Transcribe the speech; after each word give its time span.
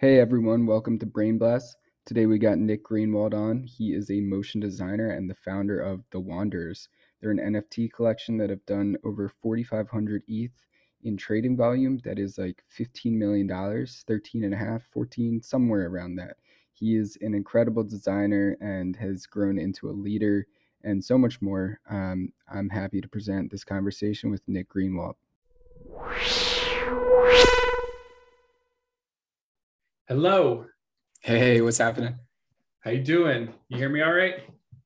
Hey 0.00 0.20
everyone, 0.20 0.64
welcome 0.64 0.96
to 1.00 1.06
Brain 1.06 1.38
Blast. 1.38 1.76
Today 2.06 2.26
we 2.26 2.38
got 2.38 2.58
Nick 2.58 2.84
Greenwalt 2.84 3.34
on. 3.34 3.64
He 3.64 3.94
is 3.94 4.12
a 4.12 4.20
motion 4.20 4.60
designer 4.60 5.10
and 5.10 5.28
the 5.28 5.34
founder 5.34 5.80
of 5.80 6.04
The 6.12 6.20
Wanderers. 6.20 6.88
They're 7.20 7.32
an 7.32 7.40
NFT 7.40 7.92
collection 7.92 8.38
that 8.38 8.48
have 8.48 8.64
done 8.64 8.96
over 9.04 9.28
4,500 9.28 10.22
ETH 10.28 10.52
in 11.02 11.16
trading 11.16 11.56
volume. 11.56 11.98
That 12.04 12.20
is 12.20 12.38
like 12.38 12.62
$15 12.78 13.14
million, 13.14 13.48
13 13.48 14.44
and 14.44 14.54
a 14.54 14.56
half, 14.56 14.84
14, 14.92 15.42
somewhere 15.42 15.88
around 15.88 16.14
that. 16.14 16.36
He 16.74 16.94
is 16.94 17.18
an 17.20 17.34
incredible 17.34 17.82
designer 17.82 18.56
and 18.60 18.94
has 18.94 19.26
grown 19.26 19.58
into 19.58 19.90
a 19.90 19.98
leader 19.98 20.46
and 20.84 21.04
so 21.04 21.18
much 21.18 21.42
more. 21.42 21.80
Um, 21.90 22.32
I'm 22.48 22.68
happy 22.68 23.00
to 23.00 23.08
present 23.08 23.50
this 23.50 23.64
conversation 23.64 24.30
with 24.30 24.42
Nick 24.46 24.68
Greenwalt. 24.72 25.16
Hello. 30.08 30.64
Hey, 31.20 31.60
what's 31.60 31.76
happening? 31.76 32.14
How 32.80 32.92
you 32.92 33.02
doing? 33.02 33.52
You 33.68 33.76
hear 33.76 33.90
me 33.90 34.00
all 34.00 34.14
right? 34.14 34.36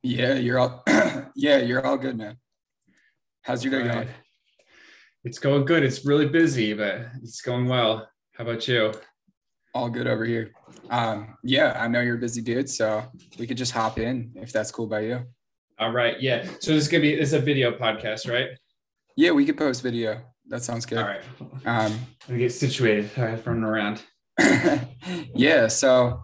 Yeah, 0.02 0.34
you're 0.34 0.58
all 0.58 0.82
yeah, 1.36 1.58
you're 1.58 1.86
all 1.86 1.96
good, 1.96 2.18
man. 2.18 2.38
How's 3.42 3.62
your 3.64 3.70
day 3.70 3.86
right. 3.86 3.94
going? 3.94 4.08
It's 5.22 5.38
going 5.38 5.64
good. 5.64 5.84
It's 5.84 6.04
really 6.04 6.26
busy, 6.26 6.74
but 6.74 7.02
it's 7.22 7.40
going 7.40 7.68
well. 7.68 8.08
How 8.32 8.42
about 8.42 8.66
you? 8.66 8.92
All 9.76 9.88
good 9.88 10.08
over 10.08 10.24
here. 10.24 10.50
Um, 10.90 11.36
yeah, 11.44 11.80
I 11.80 11.86
know 11.86 12.00
you're 12.00 12.16
a 12.16 12.18
busy 12.18 12.42
dude, 12.42 12.68
so 12.68 13.04
we 13.38 13.46
could 13.46 13.56
just 13.56 13.70
hop 13.70 14.00
in 14.00 14.32
if 14.34 14.52
that's 14.52 14.72
cool 14.72 14.88
by 14.88 15.02
you. 15.02 15.20
All 15.78 15.92
right. 15.92 16.20
Yeah. 16.20 16.42
So 16.58 16.72
this 16.72 16.82
is 16.82 16.88
gonna 16.88 17.02
be 17.02 17.14
this 17.14 17.28
is 17.28 17.34
a 17.34 17.38
video 17.38 17.70
podcast, 17.70 18.28
right? 18.28 18.48
Yeah, 19.16 19.30
we 19.30 19.46
could 19.46 19.56
post 19.56 19.84
video. 19.84 20.20
That 20.48 20.64
sounds 20.64 20.84
good. 20.84 20.98
All 20.98 21.04
right. 21.04 21.22
Um, 21.64 21.96
Let 22.26 22.30
me 22.30 22.38
get 22.38 22.52
situated. 22.52 23.08
All 23.16 23.26
right, 23.26 23.46
running 23.46 23.62
around. 23.62 24.02
Yeah, 25.34 25.68
so 25.68 26.22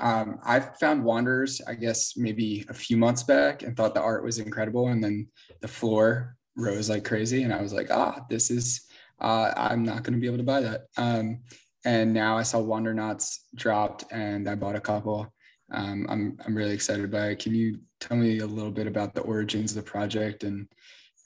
um, 0.00 0.38
I 0.44 0.60
found 0.60 1.04
Wanderers, 1.04 1.60
I 1.66 1.74
guess 1.74 2.16
maybe 2.16 2.64
a 2.68 2.74
few 2.74 2.96
months 2.96 3.22
back, 3.22 3.62
and 3.62 3.76
thought 3.76 3.94
the 3.94 4.00
art 4.00 4.24
was 4.24 4.38
incredible. 4.38 4.88
And 4.88 5.02
then 5.02 5.28
the 5.60 5.68
floor 5.68 6.36
rose 6.56 6.90
like 6.90 7.04
crazy, 7.04 7.42
and 7.42 7.52
I 7.52 7.62
was 7.62 7.72
like, 7.72 7.90
ah, 7.90 8.24
this 8.28 8.50
is. 8.50 8.84
Uh, 9.20 9.52
I'm 9.56 9.82
not 9.82 10.04
going 10.04 10.14
to 10.14 10.20
be 10.20 10.28
able 10.28 10.36
to 10.36 10.44
buy 10.44 10.60
that. 10.60 10.82
Um, 10.96 11.40
and 11.84 12.14
now 12.14 12.38
I 12.38 12.44
saw 12.44 12.60
Wandernauts 12.60 13.46
dropped, 13.54 14.04
and 14.12 14.48
I 14.48 14.54
bought 14.54 14.76
a 14.76 14.80
couple. 14.80 15.32
Um, 15.72 16.06
I'm 16.08 16.38
I'm 16.44 16.56
really 16.56 16.72
excited 16.74 17.10
by 17.10 17.28
it. 17.28 17.40
Can 17.40 17.54
you 17.54 17.80
tell 18.00 18.16
me 18.16 18.38
a 18.38 18.46
little 18.46 18.70
bit 18.70 18.86
about 18.86 19.14
the 19.14 19.22
origins 19.22 19.72
of 19.72 19.84
the 19.84 19.90
project 19.90 20.44
and 20.44 20.68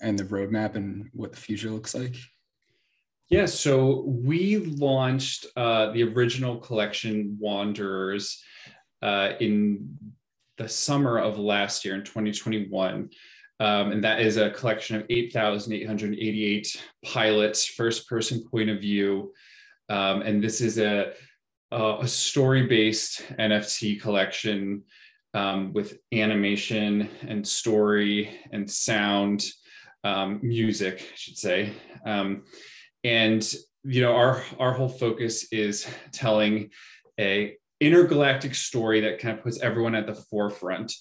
and 0.01 0.19
the 0.19 0.25
roadmap 0.25 0.75
and 0.75 1.09
what 1.13 1.33
the 1.33 1.39
future 1.39 1.71
looks 1.71 1.95
like? 1.95 2.17
Yeah, 3.33 3.47
so 3.47 4.05
we 4.07 4.59
launched 4.59 5.47
uh, 5.57 5.91
the 5.93 6.03
original 6.03 6.59
collection 6.59 7.39
Wanderers 7.41 8.45
uh, 9.01 9.31
in 9.41 9.97
the 10.59 10.69
summer 10.69 11.19
of 11.19 11.39
last 11.39 11.83
year 11.83 11.95
in 11.95 12.05
2021. 12.05 13.09
Um, 13.59 13.91
and 13.91 14.05
that 14.05 14.21
is 14.21 14.37
a 14.37 14.51
collection 14.51 14.97
of 14.97 15.07
8,888 15.09 16.83
pilots, 17.07 17.65
first 17.65 18.07
person 18.07 18.45
point 18.51 18.69
of 18.69 18.83
view. 18.83 19.33
Um, 19.89 20.21
and 20.21 20.45
this 20.45 20.61
is 20.61 20.77
a, 20.77 21.15
a 21.71 22.07
story 22.07 22.67
based 22.67 23.25
NFT 23.39 23.99
collection 23.99 24.83
um, 25.33 25.73
with 25.73 25.97
animation 26.13 27.09
and 27.27 27.49
story 27.49 28.29
and 28.53 28.71
sound, 28.71 29.47
um, 30.05 30.39
music, 30.43 31.01
I 31.01 31.17
should 31.17 31.39
say. 31.39 31.73
And 33.05 33.43
you 33.85 34.01
know 34.01 34.15
our 34.15 34.43
our 34.59 34.73
whole 34.73 34.89
focus 34.89 35.53
is 35.53 35.87
telling 36.13 36.71
a 37.19 37.57
intergalactic 37.81 38.55
story 38.55 39.01
that 39.01 39.19
kind 39.19 39.37
of 39.37 39.43
puts 39.43 39.61
everyone 39.61 39.95
at 39.95 40.07
the 40.07 40.15
forefront. 40.15 40.93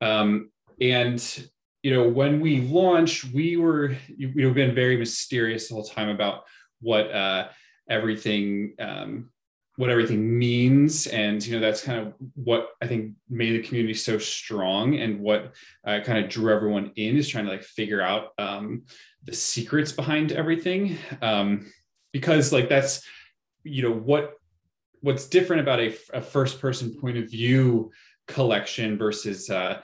Um, 0.00 0.50
and 0.80 1.48
you 1.82 1.92
know 1.94 2.08
when 2.08 2.40
we 2.40 2.62
launched 2.62 3.32
we 3.32 3.56
were 3.56 3.96
you 4.08 4.32
know 4.34 4.52
been 4.52 4.74
very 4.74 4.96
mysterious 4.96 5.68
the 5.68 5.74
whole 5.74 5.84
time 5.84 6.08
about 6.08 6.44
what 6.80 7.10
uh, 7.12 7.48
everything 7.88 8.74
um, 8.78 9.29
what 9.80 9.88
everything 9.88 10.38
means. 10.38 11.06
And 11.06 11.44
you 11.44 11.54
know 11.54 11.60
that's 11.60 11.82
kind 11.82 11.98
of 11.98 12.12
what 12.34 12.68
i 12.82 12.86
think 12.86 13.14
made 13.30 13.52
the 13.52 13.66
community 13.66 13.94
so 13.94 14.18
strong 14.18 14.96
and 14.96 15.20
what 15.20 15.54
uh, 15.86 16.00
kind 16.04 16.22
of 16.22 16.30
drew 16.30 16.52
everyone 16.52 16.92
in 16.96 17.16
is 17.16 17.26
trying 17.26 17.46
to 17.46 17.50
like 17.50 17.62
figure 17.62 18.02
out 18.02 18.32
um, 18.38 18.82
the 19.24 19.32
secrets 19.32 19.90
behind 19.90 20.32
everything. 20.32 20.98
Um, 21.22 21.72
because 22.12 22.52
like 22.52 22.68
that's 22.68 23.02
you 23.64 23.82
know 23.82 23.94
what 23.94 24.34
what's 25.00 25.28
different 25.28 25.62
about 25.62 25.80
a, 25.80 25.96
a 26.12 26.20
first 26.20 26.60
person 26.60 26.94
point 27.00 27.16
of 27.16 27.30
view 27.30 27.90
collection 28.28 28.98
versus 28.98 29.48
uh, 29.48 29.80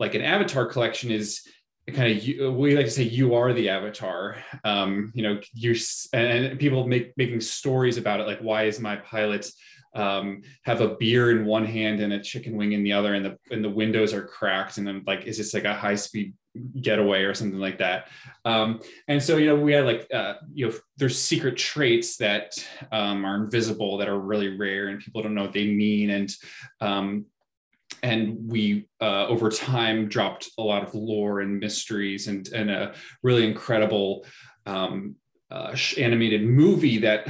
like 0.00 0.14
an 0.14 0.22
avatar 0.22 0.64
collection 0.64 1.10
is 1.10 1.46
kind 1.92 2.16
of 2.40 2.54
we 2.54 2.74
like 2.74 2.86
to 2.86 2.90
say 2.90 3.02
you 3.02 3.34
are 3.34 3.52
the 3.52 3.68
avatar 3.68 4.36
um 4.64 5.12
you 5.14 5.22
know 5.22 5.38
you 5.52 5.74
and 6.14 6.58
people 6.58 6.86
make 6.86 7.12
making 7.18 7.40
stories 7.40 7.98
about 7.98 8.20
it 8.20 8.26
like 8.26 8.38
why 8.40 8.64
is 8.64 8.80
my 8.80 8.96
pilot 8.96 9.50
um, 9.94 10.42
have 10.62 10.80
a 10.80 10.96
beer 10.96 11.30
in 11.30 11.46
one 11.46 11.64
hand 11.64 12.00
and 12.00 12.12
a 12.12 12.20
chicken 12.20 12.56
wing 12.56 12.72
in 12.72 12.82
the 12.82 12.92
other, 12.92 13.14
and 13.14 13.24
the 13.24 13.38
and 13.50 13.64
the 13.64 13.70
windows 13.70 14.12
are 14.12 14.26
cracked, 14.26 14.78
and 14.78 14.88
I'm 14.88 15.04
like, 15.06 15.24
is 15.24 15.38
this 15.38 15.54
like 15.54 15.64
a 15.64 15.74
high 15.74 15.94
speed 15.94 16.34
getaway 16.80 17.22
or 17.22 17.34
something 17.34 17.58
like 17.58 17.78
that? 17.78 18.08
Um, 18.44 18.80
and 19.08 19.22
so 19.22 19.36
you 19.36 19.46
know, 19.46 19.56
we 19.56 19.72
had 19.72 19.84
like 19.84 20.08
uh, 20.12 20.34
you 20.52 20.68
know, 20.68 20.74
there's 20.96 21.18
secret 21.18 21.56
traits 21.56 22.16
that 22.16 22.54
um, 22.90 23.24
are 23.24 23.36
invisible 23.36 23.98
that 23.98 24.08
are 24.08 24.18
really 24.18 24.56
rare, 24.56 24.88
and 24.88 25.00
people 25.00 25.22
don't 25.22 25.34
know 25.34 25.42
what 25.42 25.52
they 25.52 25.68
mean, 25.68 26.10
and 26.10 26.34
um, 26.80 27.26
and 28.04 28.36
we 28.50 28.86
uh, 29.00 29.26
over 29.26 29.48
time 29.48 30.08
dropped 30.08 30.50
a 30.58 30.62
lot 30.62 30.82
of 30.82 30.94
lore 30.94 31.40
and 31.40 31.58
mysteries 31.58 32.28
and 32.28 32.46
and 32.48 32.70
a 32.70 32.94
really 33.22 33.46
incredible 33.46 34.26
um, 34.66 35.16
uh, 35.50 35.74
animated 35.96 36.42
movie 36.44 36.98
that 36.98 37.26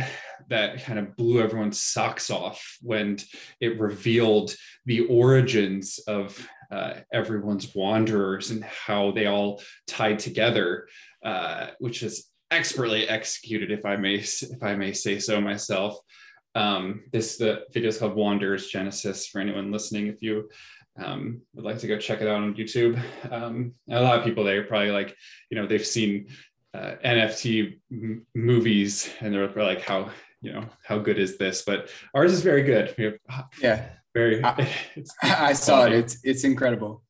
that 0.48 0.82
kind 0.82 0.98
of 0.98 1.16
blew 1.16 1.40
everyone's 1.40 1.80
socks 1.80 2.28
off 2.28 2.76
when 2.82 3.16
it 3.60 3.80
revealed 3.80 4.54
the 4.84 5.06
origins 5.06 6.00
of 6.08 6.46
uh, 6.72 6.94
everyone's 7.12 7.72
wanderers 7.74 8.50
and 8.50 8.64
how 8.64 9.12
they 9.12 9.26
all 9.26 9.62
tied 9.86 10.18
together, 10.18 10.88
uh, 11.24 11.68
which 11.78 12.02
is 12.02 12.26
expertly 12.50 13.08
executed, 13.08 13.70
if 13.70 13.84
I 13.84 13.96
may 13.96 14.16
if 14.16 14.62
I 14.62 14.74
may 14.74 14.92
say 14.92 15.20
so 15.20 15.40
myself. 15.40 15.98
Um, 16.54 17.02
this 17.12 17.36
the 17.36 17.64
video 17.72 17.88
is 17.88 17.98
called 17.98 18.14
Wanderers 18.14 18.68
Genesis 18.68 19.26
for 19.26 19.40
anyone 19.40 19.72
listening. 19.72 20.06
If 20.06 20.22
you 20.22 20.48
um, 21.02 21.42
would 21.54 21.64
like 21.64 21.78
to 21.78 21.88
go 21.88 21.98
check 21.98 22.20
it 22.20 22.28
out 22.28 22.42
on 22.42 22.54
YouTube, 22.54 23.02
um, 23.30 23.72
a 23.90 24.00
lot 24.00 24.18
of 24.18 24.24
people 24.24 24.44
there 24.44 24.62
probably 24.64 24.92
like 24.92 25.16
you 25.50 25.56
know 25.56 25.66
they've 25.66 25.86
seen 25.86 26.28
uh, 26.72 26.94
NFT 27.04 27.78
m- 27.90 28.26
movies 28.34 29.10
and 29.20 29.32
they're 29.32 29.48
like 29.48 29.82
how 29.82 30.10
you 30.40 30.52
know 30.52 30.66
how 30.84 30.98
good 30.98 31.18
is 31.18 31.38
this? 31.38 31.62
But 31.62 31.88
ours 32.14 32.32
is 32.32 32.42
very 32.42 32.62
good. 32.62 32.94
We 32.96 33.04
have 33.04 33.18
yeah. 33.60 33.88
very 34.14 34.44
i, 34.44 34.68
I 35.22 35.52
saw 35.54 35.86
it. 35.86 35.92
it's 35.92 36.18
it's 36.22 36.44
incredible. 36.44 37.02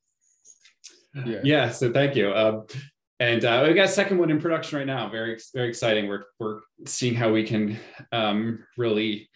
Yeah. 1.27 1.41
Yeah 1.43 1.71
so 1.71 1.93
thank 1.93 2.17
you. 2.17 2.33
Um, 2.33 2.67
and 3.21 3.45
uh, 3.45 3.65
we 3.67 3.75
got 3.75 3.85
a 3.85 3.89
second 3.89 4.19
one 4.19 4.31
in 4.31 4.41
production 4.41 4.79
right 4.79 4.87
now. 4.87 5.09
Very 5.09 5.39
very 5.55 5.69
exciting. 5.69 6.09
We're 6.09 6.25
we're 6.39 6.61
seeing 6.87 7.15
how 7.15 7.33
we 7.33 7.45
can 7.45 7.79
um, 8.15 8.65
really 8.77 9.29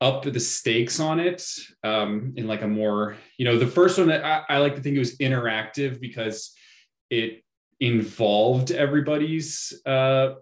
up 0.00 0.24
the 0.24 0.40
stakes 0.40 1.00
on 1.00 1.20
it 1.20 1.42
um, 1.82 2.34
in 2.36 2.46
like 2.46 2.62
a 2.62 2.68
more 2.68 3.16
you 3.38 3.44
know 3.44 3.58
the 3.58 3.66
first 3.66 3.96
one 3.98 4.08
that 4.08 4.24
I, 4.24 4.42
I 4.48 4.58
like 4.58 4.74
to 4.74 4.82
think 4.82 4.96
it 4.96 4.98
was 4.98 5.16
interactive 5.18 6.00
because 6.00 6.52
it 7.08 7.42
involved 7.80 8.72
everybody's 8.72 9.72
uh, 9.86 10.34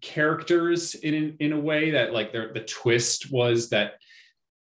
characters 0.00 0.94
in 0.94 1.36
in 1.40 1.52
a 1.52 1.60
way 1.60 1.90
that 1.90 2.12
like 2.12 2.32
the 2.32 2.50
the 2.54 2.60
twist 2.60 3.30
was 3.30 3.70
that 3.70 3.94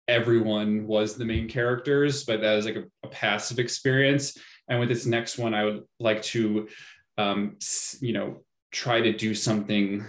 everyone 0.08 0.88
was 0.88 1.16
the 1.16 1.25
main 1.25 1.50
characters, 1.50 2.24
but 2.24 2.42
that 2.42 2.56
was 2.56 2.66
like 2.66 2.78
a, 2.78 2.86
a 3.04 3.10
passive 3.10 3.60
experience. 3.60 4.38
And 4.69 4.80
with 4.80 4.89
this 4.89 5.06
next 5.06 5.38
one, 5.38 5.54
I 5.54 5.66
would 5.66 5.84
like 6.00 6.22
to, 6.24 6.68
um, 7.18 7.57
you 8.00 8.13
know, 8.13 8.38
try 8.72 9.01
to 9.01 9.12
do 9.12 9.34
something 9.34 10.06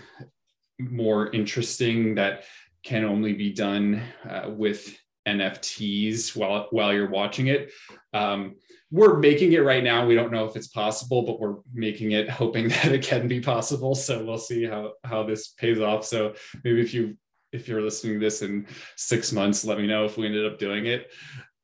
more 0.78 1.30
interesting 1.30 2.14
that 2.16 2.44
can 2.82 3.04
only 3.04 3.32
be 3.32 3.52
done 3.52 4.02
uh, 4.28 4.50
with 4.50 4.96
NFTs 5.26 6.36
while 6.36 6.68
while 6.70 6.92
you're 6.92 7.10
watching 7.10 7.48
it. 7.48 7.72
Um, 8.14 8.56
we're 8.90 9.18
making 9.18 9.52
it 9.52 9.58
right 9.58 9.84
now. 9.84 10.06
We 10.06 10.14
don't 10.14 10.32
know 10.32 10.46
if 10.46 10.56
it's 10.56 10.68
possible, 10.68 11.22
but 11.22 11.38
we're 11.38 11.56
making 11.72 12.12
it 12.12 12.30
hoping 12.42 12.68
that 12.68 12.92
it 12.92 13.02
can 13.02 13.28
be 13.28 13.40
possible. 13.40 13.94
So 13.94 14.24
we'll 14.24 14.38
see 14.38 14.64
how 14.64 14.92
how 15.04 15.24
this 15.24 15.48
pays 15.48 15.80
off. 15.80 16.04
So 16.04 16.34
maybe 16.64 16.80
if 16.80 16.94
you 16.94 17.16
if 17.52 17.68
you're 17.68 17.82
listening 17.82 18.14
to 18.14 18.20
this 18.20 18.42
in 18.42 18.66
six 18.96 19.32
months, 19.32 19.64
let 19.64 19.78
me 19.78 19.86
know 19.86 20.04
if 20.04 20.16
we 20.16 20.26
ended 20.26 20.50
up 20.50 20.58
doing 20.58 20.86
it. 20.86 21.10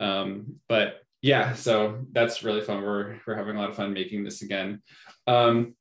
Um, 0.01 0.57
but 0.69 1.01
yeah, 1.23 1.55
so 1.55 2.05
that's 2.13 2.43
really 2.43 2.61
fun. 2.61 2.83
We're 2.83 3.19
we're 3.27 3.37
having 3.37 3.57
a 3.57 3.61
lot 3.61 3.71
of 3.71 3.77
fun 3.77 3.95
making 3.95 4.25
this 4.25 4.43
again. 4.43 4.83
Um, 5.27 5.75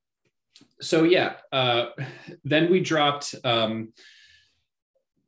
so 0.81 1.03
yeah, 1.03 1.33
uh, 1.51 1.87
then 2.43 2.71
we 2.71 2.79
dropped 2.79 3.35
um, 3.43 3.93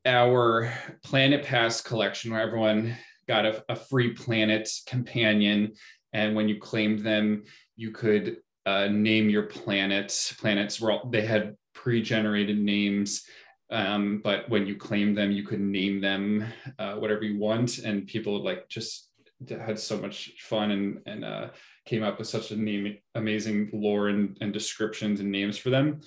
our 0.05 0.73
Planet 1.03 1.43
Pass 1.43 1.81
collection 1.81 2.31
where 2.31 2.41
everyone 2.41 2.95
got 3.27 3.45
a, 3.45 3.63
a 3.69 3.75
free 3.75 4.13
planet 4.13 4.69
companion. 4.85 5.73
And 6.13 6.35
when 6.35 6.47
you 6.47 6.59
claimed 6.59 6.99
them, 6.99 7.43
you 7.75 7.91
could 7.91 8.37
uh, 8.65 8.87
name 8.87 9.29
your 9.29 9.43
planets. 9.43 10.33
Planets 10.33 10.79
were 10.79 10.91
all, 10.91 11.09
they 11.09 11.25
had 11.25 11.55
pre-generated 11.73 12.57
names, 12.57 13.23
um, 13.69 14.21
but 14.23 14.47
when 14.49 14.65
you 14.65 14.75
claimed 14.75 15.17
them, 15.17 15.31
you 15.31 15.43
could 15.43 15.59
name 15.59 15.99
them 16.01 16.45
uh, 16.79 16.93
whatever 16.95 17.23
you 17.23 17.39
want. 17.39 17.79
And 17.79 18.07
people 18.07 18.43
like 18.43 18.69
just 18.69 19.09
had 19.49 19.79
so 19.79 19.97
much 19.97 20.31
fun 20.39 20.71
and 20.71 20.99
and 21.05 21.25
uh, 21.25 21.47
came 21.85 22.03
up 22.03 22.17
with 22.17 22.27
such 22.27 22.51
a 22.51 22.55
name, 22.55 22.97
amazing 23.13 23.69
lore 23.73 24.09
and, 24.09 24.37
and 24.41 24.51
descriptions 24.51 25.19
and 25.19 25.31
names 25.31 25.57
for 25.57 25.69
them. 25.69 26.01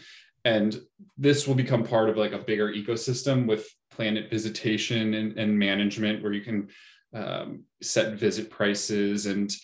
And 0.45 0.81
this 1.17 1.47
will 1.47 1.55
become 1.55 1.85
part 1.85 2.09
of 2.09 2.17
like 2.17 2.33
a 2.33 2.39
bigger 2.39 2.73
ecosystem 2.73 3.47
with 3.47 3.69
planet 3.91 4.31
visitation 4.31 5.15
and, 5.15 5.39
and 5.39 5.59
management, 5.59 6.23
where 6.23 6.33
you 6.33 6.43
can 6.43 6.69
um, 7.15 7.65
set 7.83 8.15
visit 8.15 8.51
prices 8.51 9.27
and 9.27 9.55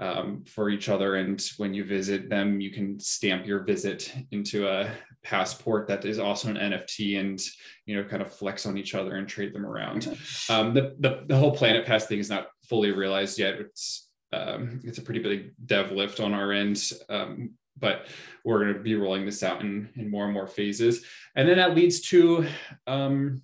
um, 0.00 0.44
for 0.46 0.70
each 0.70 0.88
other. 0.88 1.16
And 1.16 1.42
when 1.58 1.74
you 1.74 1.84
visit 1.84 2.28
them, 2.28 2.60
you 2.60 2.70
can 2.70 2.98
stamp 2.98 3.46
your 3.46 3.62
visit 3.64 4.12
into 4.30 4.66
a 4.68 4.90
passport 5.22 5.86
that 5.88 6.04
is 6.04 6.18
also 6.18 6.48
an 6.48 6.56
NFT 6.56 7.20
and, 7.20 7.40
you 7.86 7.96
know, 7.96 8.04
kind 8.08 8.22
of 8.22 8.32
flex 8.32 8.66
on 8.66 8.76
each 8.76 8.94
other 8.94 9.16
and 9.16 9.28
trade 9.28 9.54
them 9.54 9.66
around. 9.66 10.18
Um, 10.48 10.74
the, 10.74 10.96
the, 10.98 11.24
the, 11.26 11.36
whole 11.36 11.54
Planet 11.54 11.86
Pass 11.86 12.06
thing 12.06 12.18
is 12.18 12.30
not 12.30 12.48
fully 12.64 12.90
realized 12.90 13.38
yet. 13.38 13.54
It's, 13.54 14.08
um, 14.32 14.80
it's 14.84 14.98
a 14.98 15.02
pretty 15.02 15.20
big 15.20 15.52
dev 15.66 15.92
lift 15.92 16.20
on 16.20 16.34
our 16.34 16.52
end. 16.52 16.92
Um, 17.08 17.54
but 17.78 18.06
we're 18.44 18.60
going 18.60 18.74
to 18.74 18.80
be 18.80 18.94
rolling 18.94 19.24
this 19.24 19.42
out 19.42 19.60
in, 19.60 19.88
in 19.96 20.10
more 20.10 20.24
and 20.24 20.34
more 20.34 20.46
phases. 20.46 21.04
And 21.34 21.48
then 21.48 21.56
that 21.56 21.74
leads 21.74 22.00
to 22.10 22.46
um, 22.86 23.42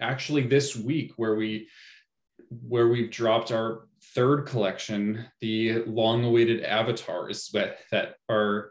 actually 0.00 0.46
this 0.46 0.74
week 0.76 1.12
where 1.16 1.34
we 1.34 1.68
where 2.68 2.88
we've 2.88 3.10
dropped 3.10 3.50
our 3.50 3.88
third 4.14 4.46
collection, 4.46 5.24
the 5.40 5.82
long-awaited 5.86 6.62
avatars 6.62 7.48
that 7.52 7.78
that 7.90 8.16
are 8.28 8.70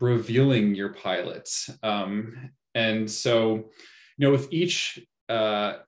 revealing 0.00 0.74
your 0.74 0.90
pilots. 0.90 1.70
Um, 1.82 2.50
and 2.74 3.10
so, 3.10 3.70
you 4.16 4.26
know, 4.26 4.30
with 4.30 4.52
each 4.52 5.00
uh, 5.28 5.78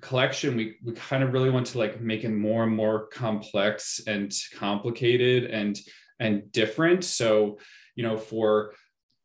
collection, 0.00 0.56
we 0.56 0.76
we 0.84 0.92
kind 0.92 1.22
of 1.22 1.32
really 1.32 1.50
want 1.50 1.66
to 1.68 1.78
like 1.78 2.00
make 2.00 2.24
it 2.24 2.30
more 2.30 2.64
and 2.64 2.74
more 2.74 3.06
complex 3.08 4.00
and 4.06 4.32
complicated 4.54 5.50
and 5.50 5.78
and 6.20 6.50
different. 6.52 7.04
So, 7.04 7.58
you 7.94 8.02
know, 8.02 8.16
for 8.16 8.74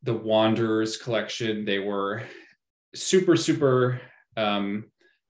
the 0.04 0.14
Wanderers 0.14 0.98
collection, 0.98 1.66
they 1.66 1.80
were 1.80 2.24
super 2.94 3.36
super 3.36 4.02
um, 4.38 4.86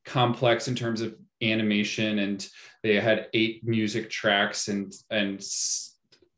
complex 0.05 0.67
in 0.67 0.75
terms 0.75 1.01
of 1.01 1.15
animation 1.41 2.19
and 2.19 2.47
they 2.83 2.99
had 2.99 3.27
eight 3.33 3.65
music 3.65 4.09
tracks 4.09 4.67
and 4.67 4.93
and 5.09 5.43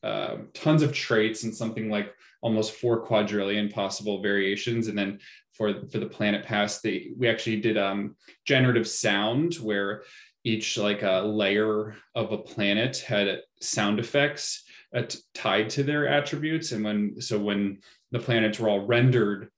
uh, 0.04 0.38
tons 0.54 0.82
of 0.84 0.94
traits 0.94 1.44
and 1.44 1.56
something 1.56 1.90
like 1.90 2.14
almost 2.42 2.74
four 2.74 3.02
quadrillion 3.02 3.70
possible 3.70 4.22
variations 4.22 4.88
and 4.88 4.98
then 4.98 5.20
for 5.56 5.74
for 5.92 6.00
the 6.00 6.06
planet 6.06 6.46
pass 6.46 6.82
they 6.82 7.12
we 7.18 7.28
actually 7.28 7.60
did 7.60 7.78
um 7.78 8.16
generative 8.46 8.88
sound 8.88 9.56
where 9.56 10.04
each 10.44 10.78
like 10.78 11.02
a 11.02 11.22
layer 11.22 11.96
of 12.14 12.32
a 12.32 12.38
planet 12.38 12.98
had 12.98 13.42
sound 13.62 14.00
effects 14.00 14.64
uh, 14.96 15.02
tied 15.34 15.70
to 15.72 15.84
their 15.84 16.08
attributes. 16.08 16.72
And 16.72 16.86
when 16.86 17.20
so 17.20 17.40
when 17.40 17.80
the 18.12 18.20
planets 18.20 18.60
were 18.60 18.70
all 18.70 18.86
rendered 18.86 19.50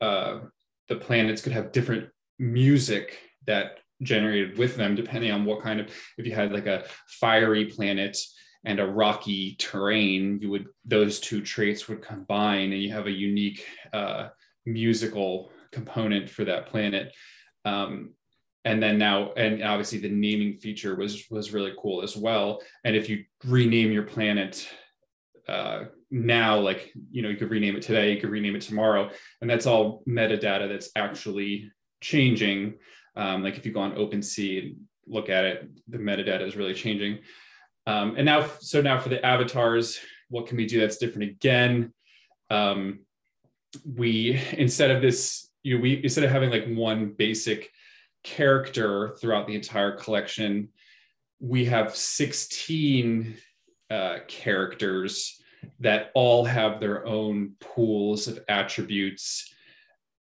uh 0.00 0.40
the 0.88 0.96
planets 0.96 1.42
could 1.42 1.52
have 1.52 1.72
different 1.72 2.08
music 2.38 3.18
that 3.46 3.78
generated 4.02 4.58
with 4.58 4.76
them, 4.76 4.94
depending 4.94 5.30
on 5.30 5.44
what 5.44 5.62
kind 5.62 5.80
of, 5.80 5.86
if 6.18 6.26
you 6.26 6.34
had 6.34 6.52
like 6.52 6.66
a 6.66 6.84
fiery 7.06 7.66
planet 7.66 8.18
and 8.64 8.80
a 8.80 8.86
rocky 8.86 9.56
terrain, 9.58 10.38
you 10.40 10.50
would, 10.50 10.66
those 10.84 11.20
two 11.20 11.40
traits 11.40 11.88
would 11.88 12.02
combine 12.02 12.72
and 12.72 12.82
you 12.82 12.92
have 12.92 13.06
a 13.06 13.10
unique 13.10 13.64
uh, 13.92 14.28
musical 14.66 15.50
component 15.70 16.28
for 16.28 16.44
that 16.44 16.66
planet. 16.66 17.12
Um, 17.64 18.14
and 18.64 18.82
then 18.82 18.96
now 18.96 19.32
and 19.32 19.62
obviously 19.62 19.98
the 19.98 20.08
naming 20.08 20.58
feature 20.58 20.94
was 20.94 21.24
was 21.30 21.52
really 21.52 21.72
cool 21.80 22.00
as 22.00 22.16
well 22.16 22.62
and 22.84 22.94
if 22.94 23.08
you 23.08 23.24
rename 23.44 23.90
your 23.90 24.04
planet 24.04 24.68
uh, 25.48 25.86
now 26.12 26.60
like 26.60 26.92
you 27.10 27.22
know 27.22 27.28
you 27.28 27.36
could 27.36 27.50
rename 27.50 27.74
it 27.74 27.82
today 27.82 28.12
you 28.12 28.20
could 28.20 28.30
rename 28.30 28.54
it 28.54 28.62
tomorrow 28.62 29.10
and 29.40 29.50
that's 29.50 29.66
all 29.66 30.04
metadata 30.08 30.68
that's 30.68 30.90
actually 30.94 31.72
changing 32.00 32.74
um, 33.16 33.42
like 33.42 33.56
if 33.56 33.66
you 33.66 33.72
go 33.72 33.80
on 33.80 33.96
OpenSea 33.96 34.62
and 34.62 34.76
look 35.06 35.28
at 35.28 35.44
it, 35.44 35.70
the 35.88 35.98
metadata 35.98 36.46
is 36.46 36.56
really 36.56 36.74
changing. 36.74 37.18
Um, 37.86 38.14
and 38.16 38.24
now, 38.24 38.48
so 38.60 38.80
now 38.80 38.98
for 38.98 39.08
the 39.08 39.24
avatars, 39.24 39.98
what 40.28 40.46
can 40.46 40.56
we 40.56 40.66
do 40.66 40.80
that's 40.80 40.98
different 40.98 41.30
again? 41.30 41.92
Um, 42.50 43.00
we, 43.84 44.40
instead 44.52 44.90
of 44.90 45.02
this, 45.02 45.48
you 45.62 45.76
know, 45.76 45.82
we, 45.82 46.02
instead 46.02 46.24
of 46.24 46.30
having 46.30 46.50
like 46.50 46.66
one 46.66 47.14
basic 47.16 47.70
character 48.24 49.16
throughout 49.20 49.46
the 49.46 49.54
entire 49.54 49.92
collection, 49.92 50.68
we 51.40 51.64
have 51.64 51.96
16 51.96 53.36
uh, 53.90 54.18
characters 54.28 55.40
that 55.80 56.10
all 56.14 56.44
have 56.44 56.80
their 56.80 57.06
own 57.06 57.52
pools 57.60 58.28
of 58.28 58.38
attributes 58.48 59.52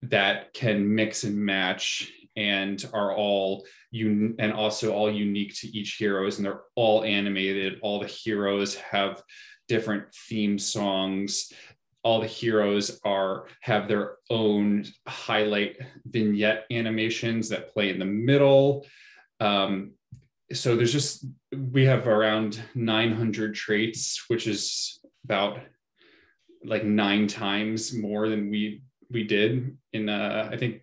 that 0.03 0.53
can 0.53 0.93
mix 0.93 1.23
and 1.23 1.37
match 1.37 2.11
and 2.35 2.89
are 2.93 3.13
all 3.13 3.65
un- 3.93 4.35
and 4.39 4.53
also 4.53 4.93
all 4.93 5.11
unique 5.11 5.53
to 5.55 5.67
each 5.77 5.95
heroes 5.95 6.37
and 6.37 6.45
they're 6.45 6.61
all 6.75 7.03
animated. 7.03 7.79
All 7.81 7.99
the 7.99 8.07
heroes 8.07 8.75
have 8.75 9.21
different 9.67 10.13
theme 10.13 10.57
songs 10.57 11.51
all 12.03 12.19
the 12.19 12.27
heroes 12.27 12.99
are 13.05 13.45
have 13.61 13.87
their 13.87 14.15
own 14.29 14.85
highlight 15.07 15.77
vignette 16.05 16.65
animations 16.71 17.49
that 17.49 17.71
play 17.73 17.89
in 17.89 17.99
the 17.99 18.05
middle. 18.05 18.85
Um, 19.39 19.91
so 20.53 20.75
there's 20.75 20.91
just 20.91 21.25
we 21.51 21.85
have 21.85 22.07
around 22.07 22.61
900 22.75 23.55
traits 23.55 24.25
which 24.27 24.47
is 24.47 24.99
about 25.23 25.59
like 26.63 26.83
nine 26.83 27.27
times 27.27 27.93
more 27.93 28.29
than 28.29 28.49
we 28.49 28.83
we 29.09 29.23
did 29.23 29.77
in 29.93 30.09
uh, 30.09 30.49
i 30.51 30.57
think 30.57 30.81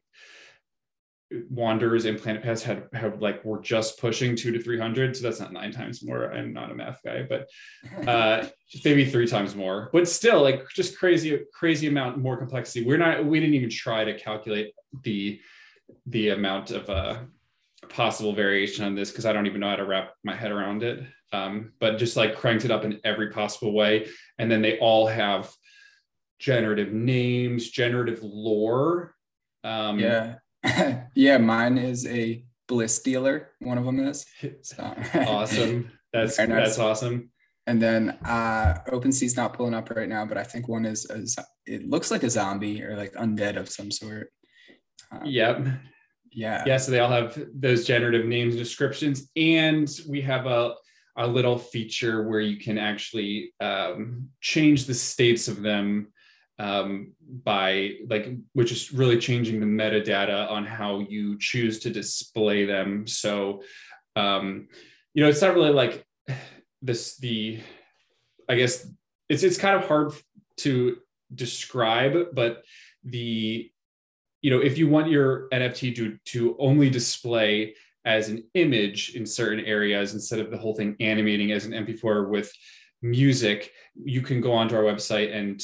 Wanderers 1.50 2.06
and 2.06 2.18
Planet 2.18 2.42
Pass 2.42 2.62
had 2.62 2.88
have 2.94 3.20
like 3.20 3.44
we're 3.44 3.60
just 3.60 4.00
pushing 4.00 4.34
two 4.34 4.50
to 4.50 4.62
three 4.62 4.78
hundred, 4.78 5.14
so 5.14 5.22
that's 5.22 5.40
not 5.40 5.52
nine 5.52 5.72
times 5.72 6.02
more. 6.02 6.32
I'm 6.32 6.54
not 6.54 6.70
a 6.70 6.74
math 6.74 7.00
guy, 7.04 7.22
but 7.22 7.48
uh, 8.08 8.46
maybe 8.84 9.04
three 9.04 9.26
times 9.26 9.54
more. 9.54 9.90
But 9.92 10.08
still, 10.08 10.42
like 10.42 10.66
just 10.70 10.98
crazy, 10.98 11.38
crazy 11.52 11.86
amount 11.86 12.18
more 12.18 12.38
complexity. 12.38 12.84
We're 12.84 12.96
not. 12.96 13.24
We 13.26 13.40
didn't 13.40 13.56
even 13.56 13.68
try 13.68 14.04
to 14.04 14.18
calculate 14.18 14.72
the 15.02 15.38
the 16.06 16.30
amount 16.30 16.70
of 16.70 16.88
uh, 16.88 17.18
possible 17.90 18.32
variation 18.32 18.86
on 18.86 18.94
this 18.94 19.10
because 19.10 19.26
I 19.26 19.34
don't 19.34 19.46
even 19.46 19.60
know 19.60 19.70
how 19.70 19.76
to 19.76 19.86
wrap 19.86 20.14
my 20.24 20.34
head 20.34 20.50
around 20.50 20.82
it. 20.82 21.04
Um, 21.30 21.72
but 21.78 21.98
just 21.98 22.16
like 22.16 22.36
cranked 22.36 22.64
it 22.64 22.70
up 22.70 22.86
in 22.86 23.00
every 23.04 23.30
possible 23.30 23.74
way, 23.74 24.08
and 24.38 24.50
then 24.50 24.62
they 24.62 24.78
all 24.78 25.06
have 25.06 25.52
generative 26.38 26.94
names, 26.94 27.68
generative 27.68 28.20
lore. 28.22 29.14
Um, 29.62 29.98
yeah 29.98 30.36
yeah, 31.14 31.38
mine 31.38 31.78
is 31.78 32.06
a 32.06 32.44
bliss 32.66 33.00
dealer. 33.00 33.50
One 33.60 33.78
of 33.78 33.84
them 33.84 34.00
is. 34.00 34.26
So. 34.62 34.94
awesome. 35.14 35.90
That's 36.12 36.38
that's 36.38 36.78
awesome. 36.78 37.30
And 37.66 37.82
then 37.82 38.18
uh 38.24 38.78
OpenSea's 38.90 39.36
not 39.36 39.52
pulling 39.52 39.74
up 39.74 39.90
right 39.90 40.08
now, 40.08 40.24
but 40.24 40.38
I 40.38 40.42
think 40.42 40.68
one 40.68 40.86
is 40.86 41.06
a, 41.10 41.44
it 41.66 41.86
looks 41.86 42.10
like 42.10 42.22
a 42.22 42.30
zombie 42.30 42.82
or 42.82 42.96
like 42.96 43.12
undead 43.12 43.58
of 43.58 43.68
some 43.68 43.90
sort. 43.90 44.32
Um, 45.12 45.26
yep. 45.26 45.66
Yeah. 46.32 46.64
Yeah. 46.66 46.78
So 46.78 46.92
they 46.92 47.00
all 47.00 47.10
have 47.10 47.38
those 47.54 47.86
generative 47.86 48.24
names 48.24 48.54
and 48.54 48.62
descriptions. 48.62 49.30
And 49.36 49.86
we 50.08 50.22
have 50.22 50.46
a 50.46 50.74
a 51.18 51.26
little 51.26 51.58
feature 51.58 52.26
where 52.26 52.40
you 52.40 52.56
can 52.56 52.78
actually 52.78 53.52
um, 53.60 54.28
change 54.40 54.86
the 54.86 54.94
states 54.94 55.48
of 55.48 55.60
them 55.62 56.12
um, 56.58 57.12
by 57.44 57.92
like 58.08 58.28
which 58.52 58.72
is 58.72 58.92
really 58.92 59.18
changing 59.18 59.60
the 59.60 59.66
metadata 59.66 60.50
on 60.50 60.66
how 60.66 61.00
you 61.00 61.38
choose 61.38 61.78
to 61.80 61.90
display 61.90 62.64
them. 62.64 63.06
So 63.06 63.62
um, 64.16 64.68
you 65.14 65.22
know 65.22 65.28
it's 65.28 65.42
not 65.42 65.54
really 65.54 65.72
like 65.72 66.06
this 66.82 67.16
the 67.16 67.60
i 68.48 68.54
guess 68.54 68.86
it's 69.28 69.42
it's 69.42 69.58
kind 69.58 69.76
of 69.76 69.86
hard 69.88 70.12
to 70.56 70.98
describe 71.34 72.34
but 72.34 72.62
the 73.04 73.70
you 74.42 74.50
know 74.50 74.60
if 74.60 74.78
you 74.78 74.88
want 74.88 75.10
your 75.10 75.48
nft 75.50 75.96
to 75.96 76.16
to 76.24 76.56
only 76.58 76.88
display 76.88 77.74
as 78.04 78.28
an 78.28 78.44
image 78.54 79.16
in 79.16 79.26
certain 79.26 79.64
areas 79.64 80.14
instead 80.14 80.38
of 80.38 80.50
the 80.50 80.56
whole 80.56 80.74
thing 80.74 80.94
animating 81.00 81.52
as 81.52 81.64
an 81.64 81.72
mp4 81.72 82.28
with 82.28 82.52
music 83.02 83.72
you 83.96 84.22
can 84.22 84.40
go 84.40 84.52
onto 84.52 84.76
our 84.76 84.82
website 84.82 85.34
and 85.34 85.62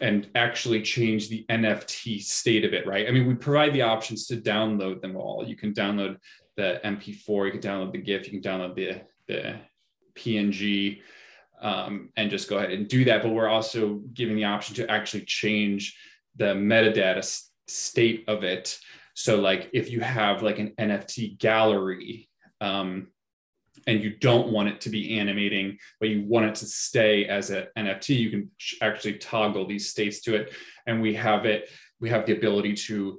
and 0.00 0.28
actually 0.34 0.82
change 0.82 1.28
the 1.28 1.44
NFT 1.48 2.22
state 2.22 2.64
of 2.64 2.74
it, 2.74 2.86
right? 2.86 3.08
I 3.08 3.10
mean, 3.10 3.26
we 3.26 3.34
provide 3.34 3.72
the 3.72 3.82
options 3.82 4.26
to 4.26 4.36
download 4.36 5.00
them 5.00 5.16
all. 5.16 5.46
You 5.46 5.56
can 5.56 5.72
download 5.72 6.18
the 6.56 6.80
MP4, 6.84 7.46
you 7.46 7.52
can 7.52 7.60
download 7.60 7.92
the 7.92 7.98
GIF, 7.98 8.30
you 8.30 8.40
can 8.40 8.50
download 8.50 8.74
the 8.74 9.02
the 9.26 9.56
PNG, 10.14 11.00
um, 11.60 12.10
and 12.16 12.30
just 12.30 12.48
go 12.48 12.58
ahead 12.58 12.72
and 12.72 12.88
do 12.88 13.04
that. 13.04 13.22
But 13.22 13.32
we're 13.32 13.48
also 13.48 14.02
giving 14.12 14.36
the 14.36 14.44
option 14.44 14.74
to 14.76 14.90
actually 14.90 15.24
change 15.24 15.96
the 16.36 16.54
metadata 16.54 17.42
state 17.66 18.24
of 18.28 18.44
it. 18.44 18.78
So, 19.14 19.40
like 19.40 19.70
if 19.72 19.90
you 19.90 20.00
have 20.00 20.42
like 20.42 20.58
an 20.58 20.74
NFT 20.78 21.38
gallery, 21.38 22.28
um, 22.60 23.08
and 23.86 24.02
you 24.02 24.16
don't 24.16 24.52
want 24.52 24.68
it 24.68 24.80
to 24.82 24.90
be 24.90 25.18
animating, 25.18 25.78
but 26.00 26.08
you 26.08 26.24
want 26.26 26.46
it 26.46 26.54
to 26.56 26.66
stay 26.66 27.26
as 27.26 27.50
an 27.50 27.66
NFT, 27.76 28.18
you 28.18 28.30
can 28.30 28.50
actually 28.82 29.14
toggle 29.14 29.66
these 29.66 29.90
states 29.90 30.20
to 30.22 30.34
it. 30.34 30.52
And 30.86 31.02
we 31.02 31.14
have 31.14 31.46
it, 31.46 31.70
we 32.00 32.08
have 32.10 32.26
the 32.26 32.36
ability 32.36 32.74
to 32.74 33.18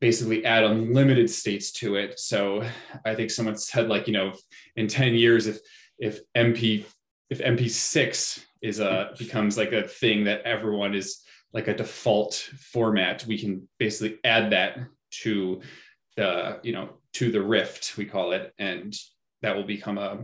basically 0.00 0.44
add 0.44 0.64
unlimited 0.64 1.28
states 1.28 1.72
to 1.72 1.96
it. 1.96 2.18
So 2.18 2.62
I 3.04 3.14
think 3.14 3.30
someone 3.30 3.56
said 3.56 3.88
like, 3.88 4.06
you 4.06 4.12
know, 4.12 4.32
in 4.76 4.88
10 4.88 5.14
years, 5.14 5.46
if 5.46 5.58
if 5.98 6.20
MP 6.36 6.84
if 7.30 7.40
MP6 7.40 8.44
is 8.62 8.80
a 8.80 9.10
becomes 9.18 9.56
like 9.58 9.72
a 9.72 9.86
thing 9.86 10.24
that 10.24 10.42
everyone 10.42 10.94
is 10.94 11.22
like 11.52 11.68
a 11.68 11.76
default 11.76 12.34
format, 12.34 13.24
we 13.26 13.38
can 13.38 13.68
basically 13.78 14.18
add 14.24 14.52
that 14.52 14.78
to 15.10 15.60
the, 16.16 16.58
you 16.62 16.72
know, 16.72 16.90
to 17.14 17.30
the 17.30 17.40
Rift, 17.40 17.96
we 17.96 18.04
call 18.04 18.32
it, 18.32 18.52
and 18.58 18.94
that 19.42 19.56
will 19.56 19.64
become 19.64 19.98
a 19.98 20.18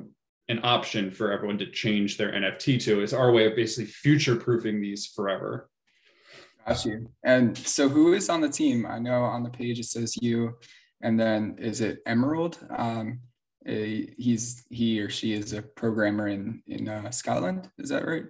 an 0.48 0.60
option 0.62 1.10
for 1.10 1.32
everyone 1.32 1.56
to 1.58 1.70
change 1.70 2.18
their 2.18 2.32
NFT 2.32 2.82
to. 2.82 3.00
It's 3.00 3.14
our 3.14 3.32
way 3.32 3.46
of 3.46 3.56
basically 3.56 3.86
future 3.86 4.36
proofing 4.36 4.80
these 4.80 5.06
forever. 5.06 5.70
Got 6.66 6.84
you. 6.84 7.08
And 7.24 7.56
so, 7.56 7.88
who 7.88 8.12
is 8.14 8.28
on 8.28 8.40
the 8.40 8.48
team? 8.48 8.86
I 8.86 8.98
know 8.98 9.22
on 9.22 9.42
the 9.42 9.50
page 9.50 9.78
it 9.78 9.86
says 9.86 10.16
you, 10.20 10.54
and 11.02 11.18
then 11.18 11.56
is 11.58 11.80
it 11.80 12.00
Emerald? 12.06 12.58
Um, 12.76 13.20
he's 13.64 14.64
he 14.70 15.00
or 15.00 15.08
she 15.08 15.32
is 15.32 15.52
a 15.52 15.62
programmer 15.62 16.28
in 16.28 16.62
in 16.66 16.88
uh, 16.88 17.10
Scotland. 17.10 17.70
Is 17.78 17.90
that 17.90 18.06
right? 18.06 18.24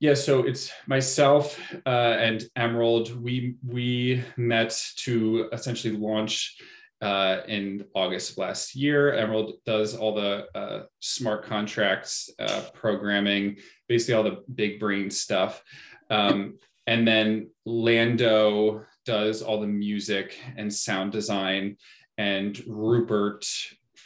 Yeah, 0.00 0.14
so 0.14 0.40
it's 0.40 0.72
myself 0.86 1.58
uh, 1.86 2.16
and 2.18 2.44
Emerald. 2.56 3.20
We 3.22 3.56
we 3.66 4.24
met 4.36 4.78
to 4.98 5.48
essentially 5.52 5.96
launch 5.96 6.56
uh, 7.04 7.42
in 7.46 7.84
August 7.94 8.32
of 8.32 8.38
last 8.38 8.74
year. 8.74 9.12
Emerald 9.12 9.52
does 9.66 9.94
all 9.94 10.14
the 10.14 10.46
uh, 10.54 10.84
smart 11.00 11.44
contracts 11.44 12.30
uh, 12.38 12.62
programming, 12.72 13.58
basically 13.88 14.14
all 14.14 14.22
the 14.22 14.42
big 14.54 14.80
brain 14.80 15.10
stuff. 15.10 15.62
Um, 16.08 16.58
and 16.86 17.06
then 17.06 17.50
Lando 17.66 18.86
does 19.04 19.42
all 19.42 19.60
the 19.60 19.66
music 19.66 20.38
and 20.56 20.72
sound 20.72 21.12
design, 21.12 21.76
and 22.16 22.58
Rupert 22.66 23.46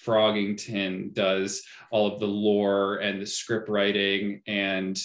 Froggington 0.05 1.15
does 1.15 1.63
all 1.93 2.13
of 2.13 2.19
the 2.19 2.27
lore 2.27 2.97
and 2.97 3.23
the 3.23 3.27
script 3.27 3.69
writing 3.69 4.43
and 4.49 5.01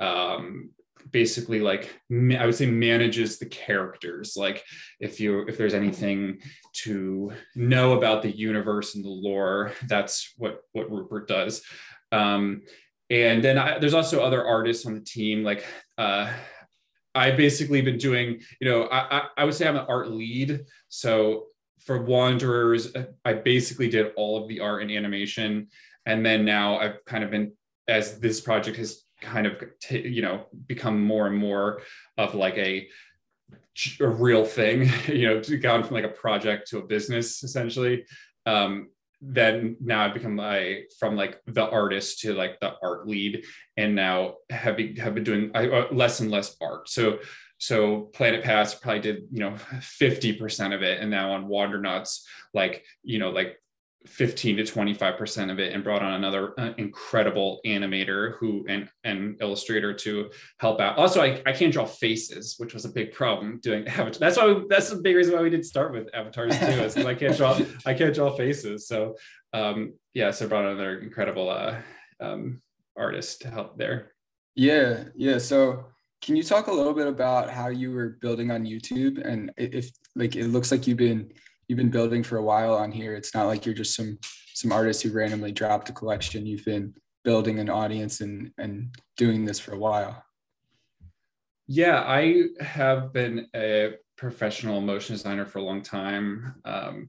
um, 0.00 0.70
basically 1.10 1.60
like 1.60 1.94
I 2.10 2.46
would 2.46 2.54
say 2.54 2.66
manages 2.66 3.38
the 3.38 3.46
characters. 3.46 4.34
Like 4.36 4.64
if 5.00 5.20
you 5.20 5.46
if 5.46 5.56
there's 5.58 5.74
anything 5.74 6.40
to 6.84 7.32
know 7.54 7.96
about 7.96 8.22
the 8.22 8.34
universe 8.34 8.94
and 8.94 9.04
the 9.04 9.08
lore, 9.08 9.72
that's 9.86 10.32
what 10.36 10.60
what 10.72 10.90
Rupert 10.90 11.28
does. 11.28 11.62
Um, 12.12 12.62
and 13.10 13.44
then 13.44 13.58
I, 13.58 13.78
there's 13.78 13.94
also 13.94 14.22
other 14.22 14.44
artists 14.44 14.86
on 14.86 14.94
the 14.94 15.00
team. 15.00 15.44
Like 15.44 15.64
uh, 15.98 16.32
i've 17.14 17.36
basically 17.36 17.80
been 17.80 17.98
doing, 17.98 18.40
you 18.60 18.68
know, 18.68 18.84
I, 18.84 19.18
I, 19.18 19.22
I 19.38 19.44
would 19.44 19.54
say 19.54 19.68
I'm 19.68 19.76
an 19.76 19.86
art 19.88 20.10
lead. 20.10 20.64
So 20.88 21.46
for 21.80 22.02
Wanderers, 22.02 22.94
I 23.24 23.34
basically 23.34 23.88
did 23.88 24.12
all 24.16 24.40
of 24.40 24.48
the 24.48 24.60
art 24.60 24.82
and 24.82 24.90
animation. 24.90 25.68
And 26.06 26.24
then 26.24 26.44
now 26.44 26.78
I've 26.78 27.04
kind 27.04 27.22
of 27.22 27.30
been, 27.30 27.52
as 27.86 28.18
this 28.18 28.40
project 28.40 28.78
has 28.78 29.03
kind 29.24 29.46
of 29.46 29.62
t- 29.80 30.08
you 30.08 30.22
know 30.22 30.46
become 30.66 31.02
more 31.02 31.26
and 31.26 31.36
more 31.36 31.80
of 32.18 32.34
like 32.34 32.56
a 32.58 32.88
a 34.00 34.08
real 34.08 34.44
thing 34.44 34.88
you 35.06 35.26
know 35.26 35.40
gone 35.60 35.82
from 35.82 35.94
like 35.94 36.04
a 36.04 36.08
project 36.08 36.68
to 36.68 36.78
a 36.78 36.86
business 36.86 37.42
essentially 37.42 38.04
um 38.46 38.88
then 39.26 39.76
now 39.80 40.04
I've 40.04 40.14
become 40.14 40.36
like 40.36 40.90
from 40.98 41.16
like 41.16 41.40
the 41.46 41.68
artist 41.68 42.20
to 42.20 42.34
like 42.34 42.60
the 42.60 42.74
art 42.82 43.08
lead, 43.08 43.44
and 43.76 43.94
now 43.94 44.34
have 44.50 44.76
be, 44.76 44.98
have 44.98 45.14
been 45.14 45.24
doing 45.24 45.50
uh, 45.54 45.86
less 45.92 46.20
and 46.20 46.30
less 46.30 46.56
art. 46.60 46.88
So 46.88 47.18
so 47.58 48.02
Planet 48.12 48.44
Pass 48.44 48.74
probably 48.74 49.00
did 49.00 49.24
you 49.32 49.40
know 49.40 49.56
fifty 49.80 50.32
percent 50.32 50.74
of 50.74 50.82
it, 50.82 51.00
and 51.00 51.10
now 51.10 51.32
on 51.32 51.48
Wandernauts 51.48 52.26
like 52.52 52.84
you 53.02 53.18
know 53.18 53.30
like 53.30 53.58
15 54.06 54.58
to 54.58 54.62
25% 54.64 55.50
of 55.50 55.58
it 55.58 55.72
and 55.72 55.82
brought 55.82 56.02
on 56.02 56.12
another 56.14 56.58
uh, 56.60 56.72
incredible 56.76 57.60
animator 57.64 58.36
who 58.36 58.64
and, 58.68 58.88
and 59.02 59.36
illustrator 59.40 59.94
to 59.94 60.30
help 60.58 60.80
out. 60.80 60.98
Also, 60.98 61.22
I, 61.22 61.42
I 61.46 61.52
can't 61.52 61.72
draw 61.72 61.86
faces, 61.86 62.56
which 62.58 62.74
was 62.74 62.84
a 62.84 62.90
big 62.90 63.12
problem 63.12 63.60
doing 63.62 63.86
Avatar. 63.88 64.20
That's 64.20 64.36
why 64.36 64.52
we, 64.52 64.64
that's 64.68 64.90
the 64.90 64.96
big 64.96 65.16
reason 65.16 65.34
why 65.34 65.42
we 65.42 65.50
did 65.50 65.64
start 65.64 65.92
with 65.92 66.14
avatars 66.14 66.58
too, 66.58 66.66
is 66.66 66.94
because 66.94 67.06
I 67.06 67.14
can't 67.14 67.36
draw 67.36 67.58
I 67.86 67.94
can't 67.94 68.14
draw 68.14 68.36
faces. 68.36 68.86
So 68.86 69.16
um, 69.54 69.94
yeah, 70.12 70.30
so 70.30 70.48
brought 70.48 70.66
on 70.66 70.72
another 70.72 70.98
incredible 70.98 71.48
uh, 71.48 71.76
um, 72.20 72.60
artist 72.96 73.40
to 73.42 73.50
help 73.50 73.78
there. 73.78 74.12
Yeah, 74.54 75.04
yeah. 75.16 75.38
So 75.38 75.86
can 76.20 76.36
you 76.36 76.42
talk 76.42 76.66
a 76.66 76.72
little 76.72 76.94
bit 76.94 77.06
about 77.06 77.50
how 77.50 77.68
you 77.68 77.92
were 77.92 78.18
building 78.20 78.50
on 78.50 78.64
YouTube 78.64 79.26
and 79.26 79.50
if 79.56 79.90
like 80.14 80.36
it 80.36 80.48
looks 80.48 80.70
like 80.70 80.86
you've 80.86 80.98
been 80.98 81.30
you've 81.68 81.76
been 81.76 81.90
building 81.90 82.22
for 82.22 82.38
a 82.38 82.42
while 82.42 82.74
on 82.74 82.92
here. 82.92 83.14
It's 83.14 83.34
not 83.34 83.46
like 83.46 83.64
you're 83.64 83.74
just 83.74 83.94
some 83.94 84.18
some 84.54 84.72
artist 84.72 85.02
who 85.02 85.12
randomly 85.12 85.52
dropped 85.52 85.88
a 85.88 85.92
collection. 85.92 86.46
You've 86.46 86.64
been 86.64 86.94
building 87.24 87.58
an 87.58 87.70
audience 87.70 88.20
and 88.20 88.50
and 88.58 88.94
doing 89.16 89.44
this 89.44 89.58
for 89.58 89.72
a 89.72 89.78
while. 89.78 90.22
Yeah, 91.66 92.02
I 92.06 92.44
have 92.60 93.12
been 93.12 93.46
a 93.54 93.94
professional 94.16 94.80
motion 94.80 95.14
designer 95.14 95.46
for 95.46 95.58
a 95.58 95.62
long 95.62 95.82
time. 95.82 96.54
Um, 96.64 97.08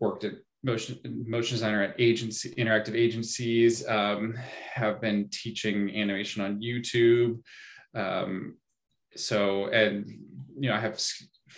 worked 0.00 0.24
at 0.24 0.34
motion 0.62 0.98
motion 1.26 1.54
designer 1.54 1.82
at 1.82 2.00
agency 2.00 2.54
interactive 2.56 2.94
agencies. 2.94 3.86
Um, 3.86 4.34
have 4.74 5.00
been 5.00 5.28
teaching 5.30 5.94
animation 5.96 6.42
on 6.42 6.60
YouTube. 6.60 7.40
Um, 7.94 8.56
so 9.16 9.68
and 9.68 10.06
you 10.58 10.68
know 10.68 10.74
I 10.74 10.80
have 10.80 11.00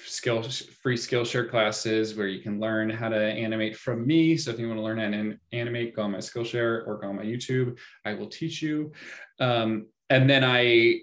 skill 0.07 0.43
free 0.83 0.97
Skillshare 0.97 1.49
classes 1.49 2.15
where 2.15 2.27
you 2.27 2.41
can 2.41 2.61
learn 2.61 2.91
how 2.91 3.09
to 3.09 3.17
animate 3.17 3.77
from 3.77 4.07
me. 4.07 4.37
So 4.37 4.51
if 4.51 4.59
you 4.59 4.69
want 4.69 4.79
to 4.79 4.85
learn 4.85 4.99
how 4.99 5.11
to 5.11 5.37
animate, 5.53 5.97
go 5.97 6.03
on 6.03 6.13
my 6.13 6.19
Skillshare 6.19 6.87
or 6.87 6.99
go 7.01 7.09
on 7.09 7.17
my 7.17 7.25
YouTube. 7.25 7.79
I 8.05 8.15
will 8.15 8.29
teach 8.29 8.63
you. 8.63 8.93
Um, 9.39 9.87
and 10.09 10.29
then 10.29 10.45
I 10.45 11.01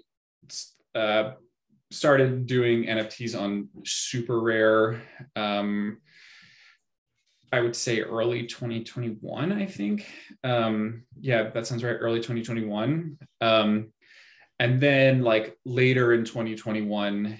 uh, 0.94 1.32
started 1.90 2.46
doing 2.46 2.84
NFTs 2.84 3.38
on 3.38 3.68
SuperRare. 3.82 5.00
Um, 5.36 5.98
I 7.52 7.60
would 7.60 7.74
say 7.74 8.02
early 8.02 8.46
2021, 8.46 9.52
I 9.52 9.66
think. 9.66 10.06
Um, 10.44 11.04
yeah, 11.18 11.50
that 11.50 11.66
sounds 11.66 11.82
right. 11.82 11.96
Early 11.98 12.18
2021. 12.18 13.16
Um, 13.40 13.92
and 14.58 14.80
then 14.80 15.22
like 15.22 15.56
later 15.64 16.12
in 16.12 16.24
2021, 16.24 17.38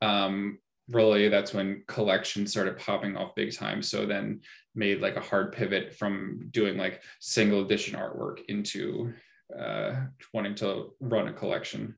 um, 0.00 0.58
really 0.90 1.28
that's 1.28 1.52
when 1.52 1.82
collections 1.86 2.50
started 2.50 2.78
popping 2.78 3.16
off 3.16 3.34
big 3.34 3.54
time. 3.54 3.82
So 3.82 4.06
then 4.06 4.40
made 4.74 5.00
like 5.00 5.16
a 5.16 5.20
hard 5.20 5.52
pivot 5.52 5.94
from 5.94 6.48
doing 6.50 6.76
like 6.76 7.02
single 7.20 7.64
edition 7.64 7.98
artwork 7.98 8.44
into 8.48 9.12
uh, 9.58 9.94
wanting 10.32 10.54
to 10.56 10.94
run 11.00 11.28
a 11.28 11.32
collection. 11.32 11.96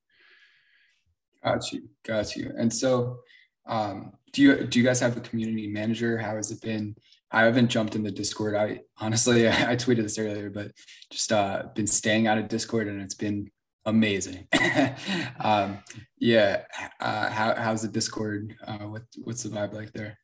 Got 1.45 1.73
you 1.73 1.89
got 2.05 2.37
you. 2.37 2.53
And 2.57 2.73
so 2.73 3.21
um, 3.67 4.13
do 4.33 4.43
you 4.43 4.65
do 4.65 4.79
you 4.79 4.85
guys 4.85 5.01
have 5.01 5.17
a 5.17 5.21
community 5.21 5.69
manager? 5.69 6.19
How 6.19 6.37
has 6.37 6.51
it 6.51 6.61
been? 6.61 6.97
I 7.31 7.43
haven't 7.43 7.69
jumped 7.69 7.95
in 7.95 8.03
the 8.03 8.11
discord. 8.11 8.57
I 8.57 8.81
honestly 8.99 9.49
i, 9.49 9.53
I 9.73 9.77
tweeted 9.77 10.03
this 10.03 10.19
earlier 10.19 10.51
but 10.51 10.73
just 11.11 11.33
uh, 11.33 11.65
been 11.75 11.87
staying 11.87 12.27
out 12.27 12.39
of 12.39 12.49
discord 12.49 12.89
and 12.89 13.01
it's 13.01 13.15
been 13.15 13.51
amazing. 13.91 14.47
um, 15.41 15.79
yeah. 16.19 16.63
Uh, 17.01 17.29
how, 17.29 17.55
how's 17.55 17.83
the 17.83 17.89
Discord? 17.89 18.55
Uh, 18.67 18.87
what, 18.87 19.03
what's 19.23 19.43
the 19.43 19.51
vibe 19.51 19.75
like 19.75 19.93
there? 19.93 20.19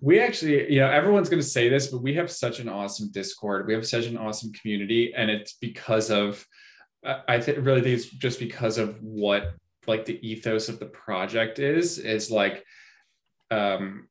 We 0.00 0.20
actually, 0.20 0.72
you 0.72 0.80
know, 0.80 0.90
everyone's 0.90 1.28
going 1.28 1.42
to 1.42 1.48
say 1.48 1.68
this, 1.68 1.86
but 1.86 2.02
we 2.02 2.14
have 2.14 2.30
such 2.30 2.58
an 2.58 2.68
awesome 2.68 3.10
Discord. 3.12 3.66
We 3.66 3.74
have 3.74 3.86
such 3.86 4.06
an 4.06 4.18
awesome 4.18 4.52
community, 4.52 5.14
and 5.16 5.30
it's 5.30 5.54
because 5.54 6.10
of, 6.10 6.44
I 7.04 7.40
think, 7.40 7.64
really 7.64 7.80
think 7.80 7.96
it's 7.96 8.10
just 8.10 8.38
because 8.38 8.76
of 8.76 9.00
what 9.02 9.54
like 9.86 10.04
the 10.04 10.18
ethos 10.26 10.68
of 10.68 10.78
the 10.78 10.86
project 10.86 11.58
is. 11.60 11.98
Is 11.98 12.30
like, 12.30 12.62
um, 13.50 14.08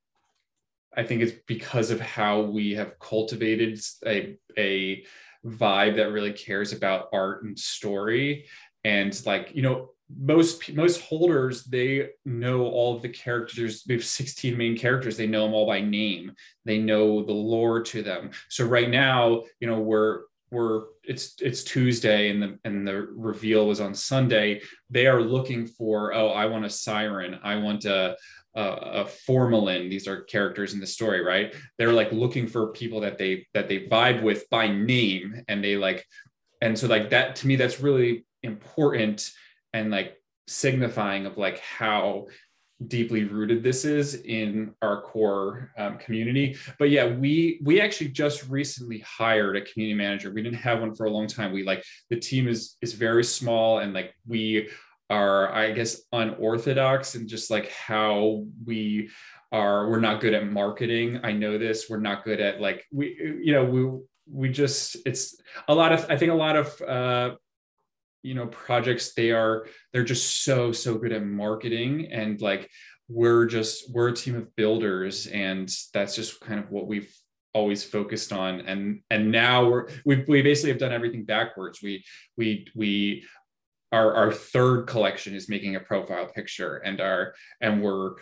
I 0.95 1.03
think 1.03 1.21
it's 1.21 1.39
because 1.45 1.91
of 1.91 1.99
how 1.99 2.41
we 2.41 2.73
have 2.73 2.97
cultivated 2.97 3.79
a 4.07 4.37
a 4.57 5.05
vibe 5.45 5.97
that 5.97 6.11
really 6.11 6.33
cares 6.33 6.73
about 6.73 7.09
art 7.13 7.43
and 7.43 7.57
story 7.57 8.45
and 8.85 9.19
like 9.25 9.51
you 9.53 9.63
know 9.63 9.89
most 10.15 10.71
most 10.73 11.01
holders 11.01 11.63
they 11.63 12.09
know 12.25 12.61
all 12.61 12.95
of 12.95 13.01
the 13.01 13.09
characters. 13.09 13.83
We 13.87 13.95
have 13.95 14.05
16 14.05 14.55
main 14.55 14.77
characters. 14.77 15.17
They 15.17 15.27
know 15.27 15.43
them 15.43 15.53
all 15.53 15.65
by 15.65 15.81
name. 15.81 16.31
They 16.63 16.77
know 16.77 17.23
the 17.23 17.33
lore 17.33 17.81
to 17.81 18.03
them. 18.03 18.29
So 18.49 18.65
right 18.65 18.89
now 18.89 19.43
you 19.59 19.67
know 19.67 19.79
we're 19.79 20.21
we're 20.51 20.83
it's 21.03 21.35
it's 21.41 21.63
tuesday 21.63 22.29
and 22.29 22.41
the 22.41 22.59
and 22.63 22.87
the 22.87 23.07
reveal 23.15 23.67
was 23.67 23.81
on 23.81 23.95
sunday. 23.95 24.61
They 24.91 25.07
are 25.07 25.21
looking 25.21 25.65
for 25.65 26.13
oh 26.13 26.29
i 26.29 26.45
want 26.45 26.65
a 26.65 26.69
siren. 26.69 27.39
I 27.43 27.55
want 27.55 27.85
a 27.85 28.15
a, 28.53 28.63
a 28.63 29.05
formalin. 29.05 29.89
These 29.89 30.07
are 30.07 30.21
characters 30.21 30.75
in 30.75 30.79
the 30.79 30.87
story 30.87 31.21
right? 31.21 31.55
They're 31.79 31.91
like 31.91 32.11
looking 32.11 32.45
for 32.45 32.71
people 32.73 33.01
that 33.01 33.17
they 33.17 33.47
that 33.55 33.67
they 33.67 33.87
vibe 33.87 34.21
with 34.21 34.47
by 34.51 34.67
name. 34.67 35.43
And 35.47 35.63
they 35.63 35.77
like 35.77 36.05
and 36.61 36.77
so 36.77 36.87
like 36.87 37.09
that 37.09 37.35
to 37.37 37.47
me 37.47 37.55
that's 37.55 37.81
really 37.81 38.25
important 38.45 39.31
and 39.73 39.91
like 39.91 40.15
signifying 40.47 41.25
of 41.25 41.37
like 41.37 41.59
how 41.59 42.27
deeply 42.87 43.23
rooted 43.23 43.63
this 43.63 43.85
is 43.85 44.15
in 44.15 44.73
our 44.81 45.01
core 45.01 45.71
um, 45.77 45.97
community. 45.97 46.57
But 46.77 46.89
yeah 46.89 47.07
we 47.07 47.59
we 47.63 47.81
actually 47.81 48.09
just 48.09 48.47
recently 48.47 48.99
hired 48.99 49.57
a 49.57 49.61
community 49.61 49.97
manager. 49.97 50.31
We 50.31 50.43
didn't 50.43 50.59
have 50.59 50.81
one 50.81 50.95
for 50.95 51.05
a 51.05 51.09
long 51.09 51.27
time. 51.27 51.51
We 51.51 51.63
like 51.63 51.83
the 52.09 52.19
team 52.19 52.47
is 52.47 52.77
is 52.81 52.93
very 52.93 53.23
small 53.23 53.79
and 53.79 53.93
like 53.93 54.13
we 54.27 54.69
are 55.11 55.53
i 55.53 55.71
guess 55.71 56.01
unorthodox 56.13 57.13
and 57.13 57.29
just 57.29 57.51
like 57.51 57.69
how 57.69 58.43
we 58.65 59.07
are 59.51 59.89
we're 59.89 59.99
not 59.99 60.19
good 60.19 60.33
at 60.33 60.51
marketing. 60.51 61.19
I 61.23 61.31
know 61.31 61.57
this. 61.57 61.89
We're 61.89 61.99
not 61.99 62.23
good 62.23 62.41
at 62.41 62.59
like 62.59 62.83
we 62.91 63.15
you 63.41 63.53
know 63.53 63.63
we 63.65 63.99
we 64.29 64.49
just 64.49 64.97
it's 65.05 65.39
a 65.67 65.75
lot 65.75 65.91
of 65.93 66.05
i 66.09 66.17
think 66.17 66.31
a 66.31 66.35
lot 66.35 66.55
of 66.55 66.81
uh 66.81 67.35
you 68.25 68.33
know 68.33 68.47
projects 68.47 69.13
they 69.13 69.31
are 69.31 69.67
they're 69.93 70.03
just 70.03 70.43
so 70.43 70.71
so 70.71 70.97
good 70.97 71.11
at 71.11 71.23
marketing 71.23 72.07
and 72.11 72.41
like 72.41 72.69
we're 73.07 73.45
just 73.45 73.93
we're 73.93 74.09
a 74.09 74.15
team 74.15 74.35
of 74.35 74.55
builders 74.55 75.27
and 75.27 75.69
that's 75.93 76.15
just 76.15 76.39
kind 76.41 76.59
of 76.59 76.71
what 76.71 76.87
we've 76.87 77.13
always 77.55 77.85
focused 77.85 78.33
on. 78.33 78.59
And 78.61 79.01
and 79.09 79.31
now 79.31 79.67
we're 79.67 79.87
we, 80.05 80.23
we 80.27 80.41
basically 80.41 80.71
have 80.71 80.79
done 80.79 80.91
everything 80.91 81.23
backwards. 81.23 81.81
We 81.81 82.03
we 82.37 82.67
we 82.75 83.25
our 83.91 84.13
our 84.13 84.31
third 84.33 84.87
collection 84.87 85.33
is 85.33 85.47
making 85.47 85.75
a 85.75 85.79
profile 85.79 86.27
picture 86.27 86.77
and 86.77 86.99
our 86.99 87.33
and 87.61 87.81
we're 87.81 88.15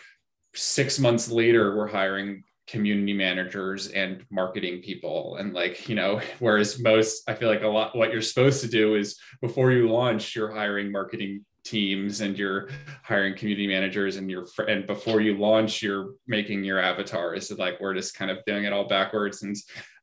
six 0.54 1.00
months 1.00 1.32
later 1.32 1.76
we're 1.76 1.88
hiring 1.88 2.44
community 2.68 3.14
managers 3.14 3.88
and 3.90 4.26
marketing 4.30 4.82
people. 4.82 5.38
And 5.40 5.54
like 5.54 5.88
you 5.90 5.96
know 5.96 6.22
whereas 6.40 6.80
most 6.80 7.30
i 7.30 7.34
feel 7.34 7.50
like 7.50 7.64
a 7.64 7.68
lot 7.68 7.96
what 7.96 8.12
you're 8.12 8.22
supposed 8.22 8.62
to 8.62 8.68
do 8.68 8.96
is 8.96 9.20
before 9.42 9.72
you 9.72 9.90
launch 9.90 10.36
you're 10.36 10.52
hiring 10.52 10.92
marketing 10.92 11.46
teams 11.64 12.22
and 12.22 12.38
you're 12.38 12.70
hiring 13.04 13.36
community 13.36 13.68
managers 13.68 14.18
and 14.18 14.30
you're 14.30 14.46
and 14.68 14.86
before 14.86 15.22
you 15.22 15.38
launch 15.38 15.82
you're 15.82 16.14
making 16.28 16.64
your 16.64 16.80
avatars. 16.80 17.48
So 17.48 17.56
like 17.56 17.80
we're 17.80 17.94
just 17.94 18.16
kind 18.16 18.30
of 18.30 18.40
doing 18.46 18.66
it 18.66 18.74
all 18.74 18.88
backwards. 18.88 19.44
And 19.44 19.56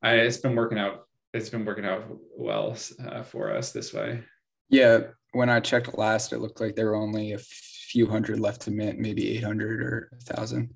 I, 0.03 0.15
it's 0.15 0.39
been 0.39 0.57
working 0.57 0.79
out 0.79 1.07
it's 1.33 1.51
been 1.51 1.65
working 1.65 1.85
out 1.85 2.05
well 2.37 2.77
uh, 3.07 3.23
for 3.23 3.55
us 3.55 3.73
this 3.73 3.93
way. 3.93 4.23
Yeah. 4.69 5.01
When 5.33 5.51
i 5.51 5.61
checked 5.61 5.97
last 5.97 6.33
it 6.33 6.41
looked 6.41 6.61
like 6.61 6.75
there 6.75 6.87
were 6.87 6.97
only 6.97 7.33
a 7.33 7.39
few 7.39 8.07
hundred 8.07 8.41
left 8.41 8.63
to 8.63 8.71
mint 8.71 8.99
maybe 8.99 9.37
800 9.37 9.83
or 9.83 10.09
1000 10.13 10.73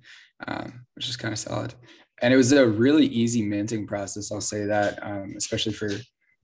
um, 0.49 0.87
which 0.95 1.09
is 1.09 1.17
kind 1.17 1.33
of 1.33 1.39
solid. 1.39 1.75
And 2.23 2.33
it 2.33 2.37
was 2.37 2.53
a 2.53 2.67
really 2.67 3.07
easy 3.07 3.43
minting 3.43 3.87
process. 3.87 4.31
I'll 4.31 4.41
say 4.41 4.65
that, 4.65 4.99
um, 5.03 5.35
especially 5.37 5.73
for 5.73 5.91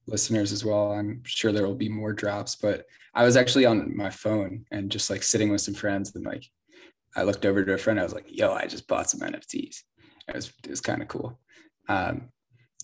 listeners 0.06 0.52
as 0.52 0.64
well. 0.64 0.92
I'm 0.92 1.22
sure 1.24 1.52
there 1.52 1.66
will 1.66 1.74
be 1.74 1.88
more 1.88 2.12
drops, 2.12 2.56
but 2.56 2.84
I 3.14 3.24
was 3.24 3.36
actually 3.36 3.66
on 3.66 3.96
my 3.96 4.10
phone 4.10 4.64
and 4.70 4.90
just 4.90 5.10
like 5.10 5.22
sitting 5.22 5.50
with 5.50 5.60
some 5.60 5.74
friends 5.74 6.14
and 6.14 6.24
like 6.24 6.44
I 7.16 7.22
looked 7.22 7.44
over 7.44 7.64
to 7.64 7.74
a 7.74 7.78
friend. 7.78 7.98
I 7.98 8.04
was 8.04 8.14
like, 8.14 8.26
"Yo, 8.28 8.52
I 8.52 8.66
just 8.66 8.86
bought 8.86 9.10
some 9.10 9.20
NFTs." 9.20 9.82
It 10.28 10.34
was 10.34 10.52
it 10.64 10.70
was 10.70 10.80
kind 10.80 11.02
of 11.02 11.08
cool. 11.08 11.40
Um, 11.88 12.28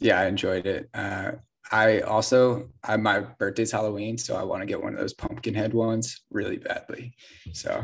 yeah, 0.00 0.20
I 0.20 0.26
enjoyed 0.26 0.66
it. 0.66 0.88
Uh, 0.92 1.32
I 1.70 2.00
also 2.00 2.70
I, 2.82 2.96
my 2.96 3.20
birthday's 3.20 3.72
Halloween, 3.72 4.18
so 4.18 4.36
I 4.36 4.42
want 4.42 4.62
to 4.62 4.66
get 4.66 4.82
one 4.82 4.94
of 4.94 4.98
those 4.98 5.14
pumpkin 5.14 5.54
head 5.54 5.74
ones 5.74 6.22
really 6.30 6.58
badly. 6.58 7.14
So 7.52 7.82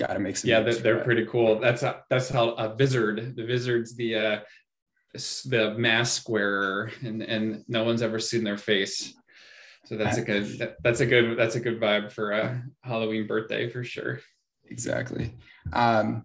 got 0.00 0.14
to 0.14 0.18
make 0.18 0.36
some. 0.36 0.48
Yeah, 0.50 0.60
they're, 0.60 0.74
they're 0.74 1.04
pretty 1.04 1.26
cool. 1.26 1.60
That's 1.60 1.82
a, 1.82 2.02
that's 2.08 2.28
how 2.28 2.50
a 2.50 2.74
Vizard. 2.74 3.36
The 3.36 3.44
Vizard's 3.44 3.94
the 3.94 4.16
uh, 4.16 4.40
the 5.14 5.74
mask 5.76 6.28
wearer, 6.28 6.90
and 7.02 7.22
and 7.22 7.64
no 7.68 7.84
one's 7.84 8.02
ever 8.02 8.18
seen 8.18 8.42
their 8.42 8.58
face. 8.58 9.14
So 9.84 9.96
that's 9.96 10.18
a 10.18 10.22
good 10.22 10.58
that, 10.58 10.76
that's 10.82 11.00
a 11.00 11.06
good 11.06 11.38
that's 11.38 11.56
a 11.56 11.60
good 11.60 11.80
vibe 11.80 12.12
for 12.12 12.32
a 12.32 12.62
Halloween 12.82 13.26
birthday 13.26 13.68
for 13.68 13.84
sure. 13.84 14.20
Exactly. 14.68 15.34
Um, 15.72 16.24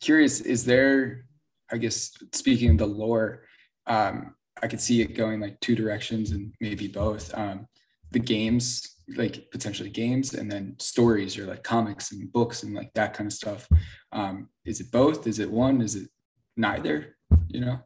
curious, 0.00 0.40
is 0.40 0.64
there? 0.64 1.24
I 1.70 1.76
guess 1.76 2.12
speaking 2.32 2.70
of 2.70 2.78
the 2.78 2.86
lore, 2.86 3.44
um, 3.86 4.34
I 4.62 4.66
could 4.68 4.80
see 4.80 5.02
it 5.02 5.14
going 5.14 5.38
like 5.38 5.60
two 5.60 5.76
directions 5.76 6.30
and 6.32 6.52
maybe 6.60 6.88
both. 6.88 7.32
Um, 7.36 7.68
the 8.10 8.18
games 8.18 8.96
like 9.16 9.50
potentially 9.50 9.88
games 9.88 10.34
and 10.34 10.50
then 10.50 10.74
stories 10.78 11.38
or 11.38 11.46
like 11.46 11.62
comics 11.62 12.12
and 12.12 12.30
books 12.32 12.62
and 12.62 12.74
like 12.74 12.92
that 12.94 13.14
kind 13.14 13.26
of 13.26 13.32
stuff. 13.32 13.68
Um 14.12 14.48
is 14.64 14.80
it 14.80 14.90
both? 14.92 15.26
Is 15.26 15.38
it 15.38 15.50
one? 15.50 15.80
Is 15.80 15.96
it 15.96 16.08
neither? 16.56 17.16
You 17.48 17.60
know? 17.60 17.78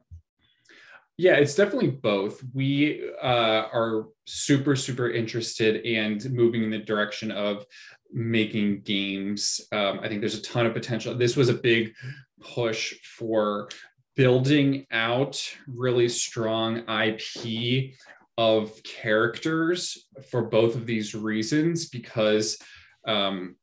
Yeah 1.16 1.34
it's 1.34 1.54
definitely 1.54 1.90
both. 1.90 2.42
We 2.54 3.08
uh, 3.22 3.68
are 3.72 4.06
super 4.24 4.74
super 4.74 5.10
interested 5.10 5.84
and 5.86 6.28
moving 6.30 6.64
in 6.64 6.70
the 6.70 6.78
direction 6.78 7.30
of 7.30 7.64
making 8.12 8.82
games. 8.82 9.60
Um, 9.72 10.00
i 10.02 10.08
think 10.08 10.20
there's 10.20 10.38
a 10.38 10.42
ton 10.42 10.66
of 10.66 10.74
potential. 10.74 11.14
This 11.14 11.36
was 11.36 11.48
a 11.48 11.54
big 11.54 11.94
push 12.40 12.94
for 13.16 13.68
building 14.16 14.86
out 14.90 15.42
really 15.66 16.08
strong 16.08 16.84
ip 16.88 17.94
of 18.38 18.82
characters 18.82 20.06
for 20.30 20.42
both 20.42 20.74
of 20.74 20.86
these 20.86 21.14
reasons 21.14 21.88
because 21.88 22.58
um, 23.06 23.56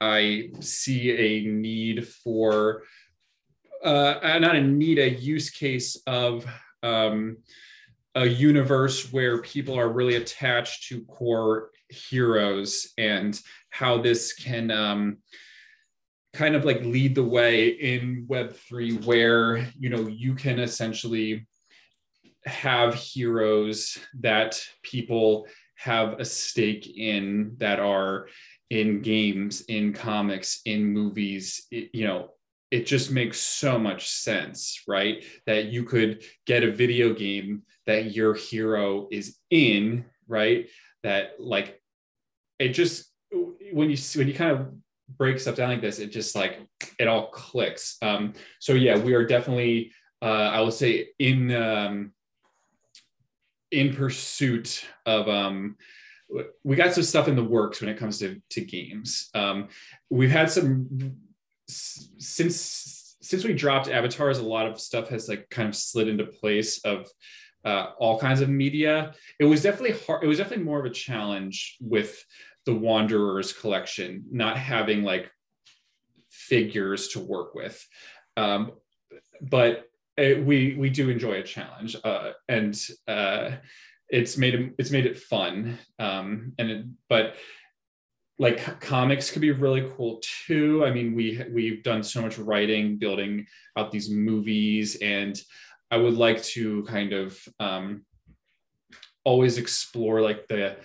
I 0.00 0.50
see 0.60 1.12
a 1.12 1.50
need 1.50 2.08
for, 2.08 2.82
uh, 3.84 4.38
not 4.40 4.56
a 4.56 4.62
need, 4.62 4.98
a 4.98 5.10
use 5.10 5.50
case 5.50 5.96
of 6.06 6.46
um, 6.82 7.38
a 8.14 8.26
universe 8.26 9.12
where 9.12 9.42
people 9.42 9.78
are 9.78 9.88
really 9.88 10.16
attached 10.16 10.88
to 10.88 11.04
core 11.04 11.70
heroes 11.88 12.92
and 12.98 13.40
how 13.70 13.98
this 13.98 14.32
can 14.32 14.70
um, 14.70 15.18
kind 16.32 16.56
of 16.56 16.64
like 16.64 16.82
lead 16.82 17.14
the 17.14 17.22
way 17.22 17.68
in 17.68 18.26
Web3, 18.28 19.04
where, 19.04 19.68
you 19.78 19.90
know, 19.90 20.08
you 20.08 20.34
can 20.34 20.58
essentially 20.58 21.46
have 22.44 22.94
heroes 22.94 23.98
that 24.20 24.62
people 24.82 25.46
have 25.74 26.20
a 26.20 26.24
stake 26.24 26.96
in 26.96 27.54
that 27.58 27.78
are 27.80 28.28
in 28.70 29.02
games 29.02 29.62
in 29.62 29.92
comics 29.92 30.60
in 30.64 30.86
movies 30.86 31.66
it, 31.70 31.90
you 31.92 32.06
know 32.06 32.30
it 32.70 32.86
just 32.86 33.10
makes 33.10 33.40
so 33.40 33.78
much 33.78 34.10
sense 34.10 34.82
right? 34.86 35.24
That 35.46 35.66
you 35.66 35.84
could 35.84 36.22
get 36.46 36.62
a 36.62 36.70
video 36.70 37.12
game 37.12 37.62
that 37.86 38.14
your 38.14 38.34
hero 38.34 39.08
is 39.10 39.36
in 39.50 40.04
right? 40.28 40.68
That 41.02 41.32
like 41.38 41.80
it 42.58 42.68
just 42.70 43.10
when 43.72 43.90
you 43.90 43.96
when 44.14 44.28
you 44.28 44.34
kind 44.34 44.52
of 44.52 44.72
break 45.18 45.40
stuff 45.40 45.56
down 45.56 45.70
like 45.70 45.80
this 45.80 45.98
it 45.98 46.12
just 46.12 46.36
like 46.36 46.60
it 46.98 47.08
all 47.08 47.30
clicks. 47.30 47.96
Um 48.02 48.34
so 48.60 48.74
yeah 48.74 48.96
we 48.96 49.14
are 49.14 49.26
definitely 49.26 49.92
uh 50.22 50.50
i 50.52 50.60
would 50.60 50.74
say 50.74 51.08
in 51.18 51.50
um 51.50 52.12
in 53.70 53.94
pursuit 53.94 54.84
of 55.06 55.28
um, 55.28 55.76
we 56.64 56.76
got 56.76 56.94
some 56.94 57.02
stuff 57.02 57.28
in 57.28 57.36
the 57.36 57.44
works 57.44 57.80
when 57.80 57.90
it 57.90 57.98
comes 57.98 58.18
to 58.18 58.40
to 58.50 58.60
games. 58.60 59.30
Um, 59.34 59.68
we've 60.08 60.30
had 60.30 60.50
some 60.50 61.16
since 61.66 63.16
since 63.20 63.44
we 63.44 63.54
dropped 63.54 63.88
avatars. 63.88 64.38
A 64.38 64.44
lot 64.44 64.66
of 64.66 64.80
stuff 64.80 65.08
has 65.08 65.28
like 65.28 65.48
kind 65.50 65.68
of 65.68 65.76
slid 65.76 66.08
into 66.08 66.24
place 66.24 66.84
of 66.84 67.08
uh, 67.64 67.90
all 67.98 68.18
kinds 68.18 68.40
of 68.40 68.48
media. 68.48 69.14
It 69.38 69.44
was 69.44 69.62
definitely 69.62 69.98
hard. 70.06 70.24
It 70.24 70.26
was 70.26 70.38
definitely 70.38 70.64
more 70.64 70.80
of 70.80 70.86
a 70.86 70.90
challenge 70.90 71.76
with 71.80 72.24
the 72.66 72.74
Wanderers 72.74 73.52
collection, 73.52 74.24
not 74.30 74.56
having 74.56 75.02
like 75.02 75.30
figures 76.30 77.08
to 77.08 77.20
work 77.20 77.54
with. 77.54 77.86
Um, 78.36 78.72
but 79.40 79.89
it, 80.20 80.44
we 80.44 80.76
we 80.78 80.90
do 80.90 81.10
enjoy 81.10 81.34
a 81.34 81.42
challenge, 81.42 81.96
uh, 82.04 82.32
and 82.48 82.78
uh, 83.08 83.52
it's 84.08 84.36
made 84.36 84.54
it, 84.54 84.74
it's 84.78 84.90
made 84.90 85.06
it 85.06 85.18
fun. 85.18 85.78
Um, 85.98 86.52
and 86.58 86.70
it, 86.70 86.86
but 87.08 87.36
like 88.38 88.80
comics 88.80 89.30
could 89.30 89.42
be 89.42 89.50
really 89.50 89.88
cool 89.96 90.20
too. 90.46 90.84
I 90.84 90.90
mean, 90.90 91.14
we 91.14 91.44
we've 91.52 91.82
done 91.82 92.02
so 92.02 92.22
much 92.22 92.38
writing, 92.38 92.98
building 92.98 93.46
out 93.76 93.90
these 93.90 94.10
movies, 94.10 94.96
and 94.96 95.40
I 95.90 95.96
would 95.96 96.14
like 96.14 96.42
to 96.44 96.82
kind 96.84 97.12
of 97.12 97.38
um, 97.58 98.04
always 99.24 99.58
explore 99.58 100.20
like 100.20 100.46
the 100.48 100.76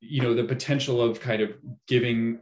you 0.00 0.22
know 0.22 0.34
the 0.34 0.44
potential 0.44 1.00
of 1.02 1.20
kind 1.20 1.42
of 1.42 1.54
giving 1.86 2.40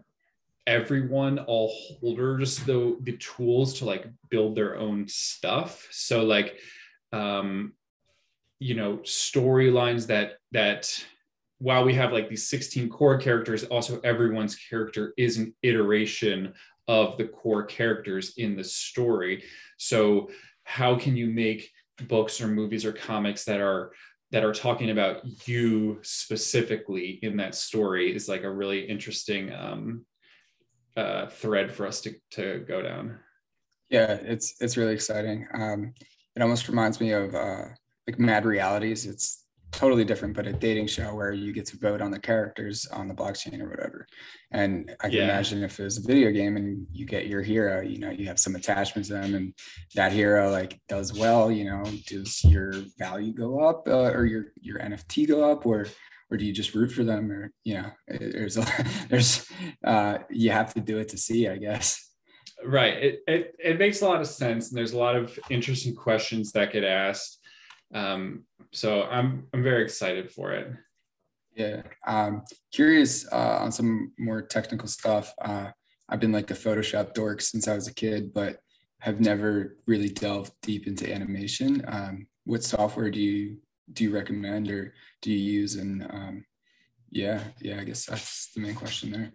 everyone 0.69 1.39
all 1.41 1.73
holders 2.01 2.59
the 2.59 2.99
the 3.03 3.17
tools 3.17 3.73
to 3.79 3.87
like 3.87 4.07
build 4.29 4.55
their 4.55 4.77
own 4.77 5.09
stuff. 5.09 5.89
So 5.91 6.23
like 6.25 6.59
um 7.13 7.73
you 8.61 8.75
know 8.75 8.99
storylines 8.99 10.07
that 10.09 10.35
that 10.53 11.05
while 11.59 11.85
we 11.85 11.95
have 11.95 12.13
like 12.13 12.29
these 12.29 12.49
16 12.49 12.91
core 12.91 13.19
characters 13.19 13.65
also 13.65 13.99
everyone's 14.05 14.55
character 14.55 15.15
is 15.17 15.39
an 15.39 15.55
iteration 15.63 16.53
of 16.87 17.17
the 17.17 17.27
core 17.27 17.65
characters 17.65 18.35
in 18.37 18.55
the 18.55 18.63
story. 18.65 19.45
So 19.79 20.31
how 20.65 20.97
can 20.97 21.17
you 21.17 21.29
make 21.29 21.71
books 22.09 22.41
or 22.41 22.47
movies 22.47 22.85
or 22.85 22.93
comics 22.93 23.45
that 23.45 23.61
are 23.61 23.93
that 24.31 24.45
are 24.45 24.53
talking 24.53 24.91
about 24.91 25.23
you 25.49 25.99
specifically 26.03 27.19
in 27.23 27.39
that 27.39 27.55
story 27.55 28.15
is 28.15 28.29
like 28.29 28.43
a 28.43 28.51
really 28.51 28.81
interesting 28.81 29.51
um, 29.55 30.05
uh, 30.97 31.27
thread 31.27 31.73
for 31.73 31.87
us 31.87 32.01
to, 32.03 32.15
to 32.33 32.65
go 32.67 32.83
down. 32.83 33.19
Yeah, 33.91 34.13
it's 34.13 34.55
it's 34.61 34.77
really 34.77 34.93
exciting. 34.93 35.47
Um, 35.55 35.95
it 36.37 36.43
almost 36.43 36.69
reminds 36.69 37.01
me 37.01 37.13
of 37.13 37.35
uh, 37.35 37.65
like 38.07 38.19
Mad 38.19 38.45
Realities. 38.45 39.07
It's 39.07 39.47
totally 39.71 40.05
different, 40.05 40.35
but 40.35 40.47
a 40.47 40.53
dating 40.53 40.87
show 40.87 41.15
where 41.15 41.33
you 41.33 41.53
get 41.53 41.67
to 41.67 41.79
vote 41.79 42.01
on 42.01 42.11
the 42.11 42.19
characters 42.19 42.87
on 42.87 43.09
the 43.09 43.15
blockchain 43.15 43.61
or 43.61 43.69
whatever. 43.69 44.07
And 44.51 44.95
I 45.01 45.09
can 45.09 45.19
yeah. 45.19 45.25
imagine 45.25 45.63
if 45.63 45.79
it 45.79 45.85
was 45.85 45.99
a 45.99 46.07
video 46.07 46.31
game 46.31 46.57
and 46.57 46.87
you 46.93 47.05
get 47.05 47.27
your 47.27 47.43
hero, 47.43 47.83
you 47.83 47.99
know, 47.99 48.11
you 48.11 48.27
have 48.27 48.39
some 48.39 48.57
attachment 48.57 49.07
to 49.09 49.15
them 49.15 49.35
and 49.35 49.55
that 49.95 50.13
hero 50.13 50.51
like 50.51 50.81
does 50.89 51.13
well, 51.13 51.51
you 51.51 51.65
know, 51.65 51.85
does 52.07 52.43
your 52.45 52.73
value 52.99 53.33
go 53.33 53.61
up 53.61 53.87
uh, 53.87 54.11
or 54.11 54.25
your, 54.25 54.47
your 54.61 54.79
NFT 54.79 55.29
go 55.29 55.51
up 55.51 55.67
or, 55.67 55.87
or 56.31 56.37
do 56.37 56.45
you 56.45 56.53
just 56.53 56.75
root 56.75 56.93
for 56.93 57.05
them 57.05 57.31
or, 57.33 57.53
you 57.65 57.75
know, 57.75 57.91
there's, 58.09 58.57
a, 58.57 58.67
there's, 59.09 59.47
uh, 59.85 60.19
you 60.31 60.51
have 60.51 60.75
to 60.75 60.81
do 60.81 60.99
it 60.99 61.09
to 61.11 61.19
see, 61.19 61.49
I 61.49 61.57
guess. 61.57 62.05
Right. 62.65 62.95
It, 62.95 63.21
it, 63.27 63.57
it 63.59 63.79
makes 63.79 64.03
a 64.03 64.07
lot 64.07 64.21
of 64.21 64.27
sense. 64.27 64.69
And 64.69 64.79
there's 64.79 64.93
a 64.93 64.99
lot 64.99 65.17
of 65.17 65.39
interesting 65.49 65.95
questions 65.95 66.53
that 66.53 66.73
get 66.73 66.85
asked. 66.85 67.39
Um, 67.95 68.45
so 68.73 69.05
I'm 69.05 69.47
I'm 69.53 69.63
very 69.63 69.83
excited 69.83 70.31
for 70.31 70.53
it. 70.53 70.73
Yeah, 71.55 71.83
um, 72.07 72.43
curious 72.73 73.27
uh, 73.33 73.59
on 73.61 73.73
some 73.73 74.13
more 74.19 74.43
technical 74.43 74.89
stuff. 74.89 75.33
Uh, 75.41 75.71
I've 76.09 76.21
been 76.21 76.33
like 76.33 76.51
a 76.51 76.55
Photoshop 76.55 77.15
dork 77.15 77.41
since 77.41 77.67
I 77.67 77.75
was 77.75 77.89
a 77.89 77.95
kid, 77.95 78.33
but 78.33 78.59
have 79.01 79.21
never 79.21 79.77
really 79.87 80.09
delved 80.09 80.53
deep 80.63 80.87
into 80.87 81.13
animation. 81.13 81.85
Um, 81.89 82.27
what 82.45 82.63
software 82.63 83.11
do 83.11 83.21
you 83.21 83.59
do 83.93 84.05
you 84.05 84.11
recommend 84.11 84.71
or 84.71 84.95
do 85.23 85.33
you 85.33 85.61
use? 85.61 85.77
And 85.77 86.03
um, 86.03 86.45
yeah, 87.11 87.43
yeah, 87.61 87.81
I 87.81 87.85
guess 87.85 88.07
that's 88.07 88.53
the 88.55 88.61
main 88.61 88.75
question 88.75 89.11
there. 89.11 89.33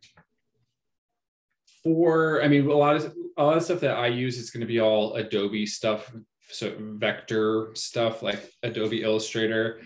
For 1.84 2.42
I 2.42 2.48
mean, 2.48 2.68
a 2.68 2.74
lot 2.74 2.96
of 2.96 3.14
a 3.38 3.44
lot 3.44 3.58
of 3.58 3.64
stuff 3.64 3.82
that 3.82 3.98
I 3.98 4.08
use 4.08 4.38
is 4.38 4.52
going 4.52 4.62
to 4.62 4.68
be 4.68 4.80
all 4.80 5.16
Adobe 5.16 5.66
stuff 5.66 6.14
so 6.54 6.76
vector 6.80 7.72
stuff 7.74 8.22
like 8.22 8.52
Adobe 8.62 9.02
Illustrator 9.02 9.82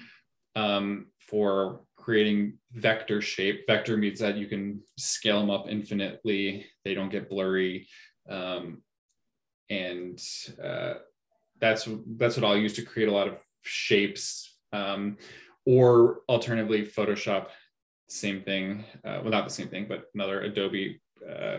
um, 0.56 1.08
for 1.20 1.82
creating 1.96 2.58
vector 2.74 3.22
shape. 3.22 3.66
Vector 3.68 3.98
means 3.98 4.20
that 4.20 4.38
you 4.38 4.48
can 4.48 4.82
scale 4.98 5.40
them 5.40 5.50
up 5.50 5.68
infinitely. 5.70 6.66
They 6.84 6.94
don't 6.94 7.10
get 7.10 7.30
blurry. 7.30 7.88
Um, 8.30 8.82
and 9.70 10.22
uh, 10.62 10.96
that's, 11.60 11.88
that's 12.18 12.38
what 12.38 12.46
I'll 12.46 12.58
use 12.58 12.74
to 12.74 12.82
create 12.82 13.10
a 13.10 13.14
lot 13.14 13.28
of 13.28 13.42
shapes. 13.62 14.57
Um, 14.74 15.18
or 15.66 16.22
alternatively, 16.30 16.86
Photoshop, 16.86 17.48
same 18.08 18.42
thing. 18.42 18.86
Uh, 19.04 19.20
well, 19.22 19.32
not 19.32 19.44
the 19.46 19.54
same 19.54 19.68
thing, 19.68 19.86
but 19.88 20.06
another 20.14 20.42
Adobe 20.42 21.02
uh, 21.28 21.58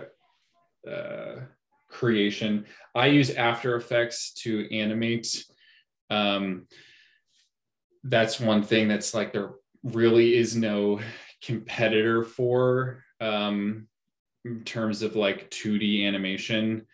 uh 0.89 1.41
creation. 1.89 2.67
I 2.95 3.07
use 3.07 3.31
After 3.31 3.77
Effects 3.77 4.33
to 4.43 4.69
animate. 4.75 5.45
Um, 6.11 6.67
that's 8.05 8.41
one 8.41 8.63
thing 8.63 8.89
that's 8.89 9.15
like 9.15 9.33
there 9.33 9.53
really 9.83 10.37
is 10.37 10.57
no 10.57 11.01
competitor 11.43 12.25
for 12.25 13.05
um, 13.21 13.89
in 14.45 14.65
terms 14.65 15.03
of 15.03 15.17
like 15.17 15.51
2D 15.51 16.07
animation. 16.07 16.87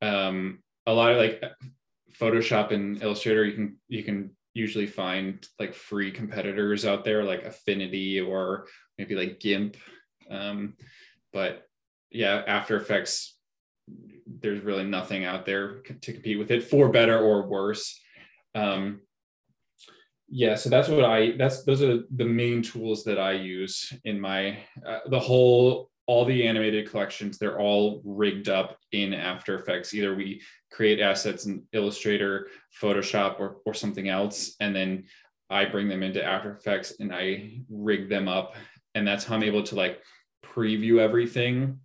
Um, 0.00 0.62
a 0.86 0.92
lot 0.92 1.12
of 1.12 1.18
like 1.18 1.42
Photoshop 2.18 2.70
and 2.72 3.02
Illustrator, 3.02 3.44
you 3.44 3.54
can 3.54 3.76
you 3.88 4.02
can 4.02 4.30
usually 4.54 4.86
find 4.86 5.46
like 5.58 5.74
free 5.74 6.10
competitors 6.10 6.86
out 6.86 7.04
there 7.04 7.24
like 7.24 7.44
Affinity 7.44 8.20
or 8.20 8.66
maybe 8.96 9.14
like 9.14 9.40
GIMP. 9.40 9.76
Um, 10.30 10.74
but 11.32 11.66
yeah, 12.10 12.42
After 12.46 12.76
Effects 12.76 13.36
there's 14.40 14.62
really 14.62 14.84
nothing 14.84 15.24
out 15.24 15.44
there 15.44 15.80
to 15.80 16.12
compete 16.12 16.38
with 16.38 16.50
it 16.50 16.64
for 16.64 16.88
better 16.88 17.18
or 17.18 17.46
worse. 17.46 18.00
Um, 18.54 19.00
yeah, 20.28 20.54
so 20.54 20.70
that's 20.70 20.88
what 20.88 21.04
I 21.04 21.36
that's 21.36 21.64
those 21.64 21.82
are 21.82 22.00
the 22.14 22.24
main 22.24 22.62
tools 22.62 23.04
that 23.04 23.18
I 23.18 23.32
use 23.32 23.92
in 24.04 24.20
my 24.20 24.58
uh, 24.86 25.00
the 25.08 25.20
whole 25.20 25.90
all 26.06 26.24
the 26.24 26.46
animated 26.46 26.90
collections 26.90 27.38
they're 27.38 27.58
all 27.58 28.02
rigged 28.04 28.48
up 28.48 28.78
in 28.92 29.14
after 29.14 29.58
effects. 29.58 29.94
Either 29.94 30.14
we 30.14 30.42
create 30.70 31.00
assets 31.00 31.46
in 31.46 31.62
illustrator 31.72 32.48
photoshop 32.80 33.40
or, 33.40 33.58
or 33.64 33.74
something 33.74 34.08
else 34.08 34.56
and 34.60 34.74
then 34.74 35.04
i 35.50 35.64
bring 35.64 35.88
them 35.88 36.02
into 36.02 36.22
after 36.22 36.52
effects 36.52 36.94
and 37.00 37.14
i 37.14 37.58
rig 37.70 38.08
them 38.08 38.28
up. 38.28 38.54
And 38.94 39.06
that's 39.06 39.24
how 39.24 39.34
i'm 39.34 39.42
able 39.42 39.62
to 39.64 39.74
like 39.74 40.02
preview 40.44 40.98
everything 40.98 41.80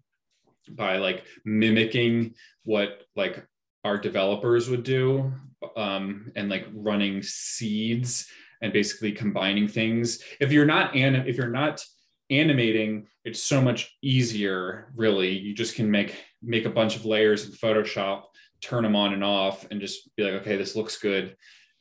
by 0.70 0.98
like 0.98 1.26
mimicking 1.46 2.36
what 2.64 3.04
like 3.16 3.46
our 3.84 3.98
developers 3.98 4.70
would 4.70 4.84
do 4.84 5.32
um, 5.76 6.32
and 6.36 6.50
like 6.50 6.68
running 6.74 7.22
seeds 7.22 8.28
and 8.62 8.74
basically 8.74 9.12
combining 9.12 9.68
things. 9.68 10.22
If 10.40 10.52
you're 10.52 10.66
not 10.66 10.96
anim- 10.96 11.28
if 11.28 11.38
you're 11.38 11.48
not 11.48 11.84
animating 12.30 13.08
it's 13.26 13.42
so 13.44 13.62
much 13.62 13.98
easier 14.02 14.92
really 14.96 15.30
you 15.30 15.54
just 15.54 15.76
can 15.76 15.90
make 15.90 16.24
make 16.42 16.66
a 16.66 16.70
bunch 16.70 16.96
of 16.96 17.06
layers 17.06 17.46
in 17.46 17.52
photoshop 17.52 18.24
turn 18.62 18.84
them 18.84 18.96
on 18.96 19.14
and 19.14 19.24
off 19.24 19.66
and 19.72 19.82
just 19.82 20.14
be 20.16 20.24
like 20.24 20.34
okay 20.34 20.58
this 20.58 20.76
looks 20.76 20.98
good 21.00 21.36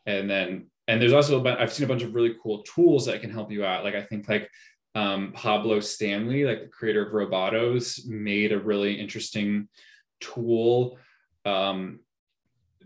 and 0.06 0.28
then 0.28 0.66
and 0.86 1.02
there's 1.02 1.12
also 1.12 1.44
i've 1.46 1.72
seen 1.72 1.84
a 1.84 1.88
bunch 1.88 2.02
of 2.02 2.14
really 2.14 2.34
cool 2.42 2.62
tools 2.62 3.06
that 3.06 3.20
can 3.20 3.30
help 3.30 3.50
you 3.50 3.64
out 3.64 3.84
like 3.84 3.94
i 3.94 4.02
think 4.02 4.28
like 4.28 4.48
um, 4.94 5.32
Pablo 5.32 5.78
Stanley, 5.80 6.44
like 6.44 6.62
the 6.62 6.68
creator 6.68 7.06
of 7.06 7.12
Robotos, 7.12 8.06
made 8.06 8.52
a 8.52 8.58
really 8.58 8.94
interesting 8.98 9.68
tool 10.20 10.98
um, 11.44 12.00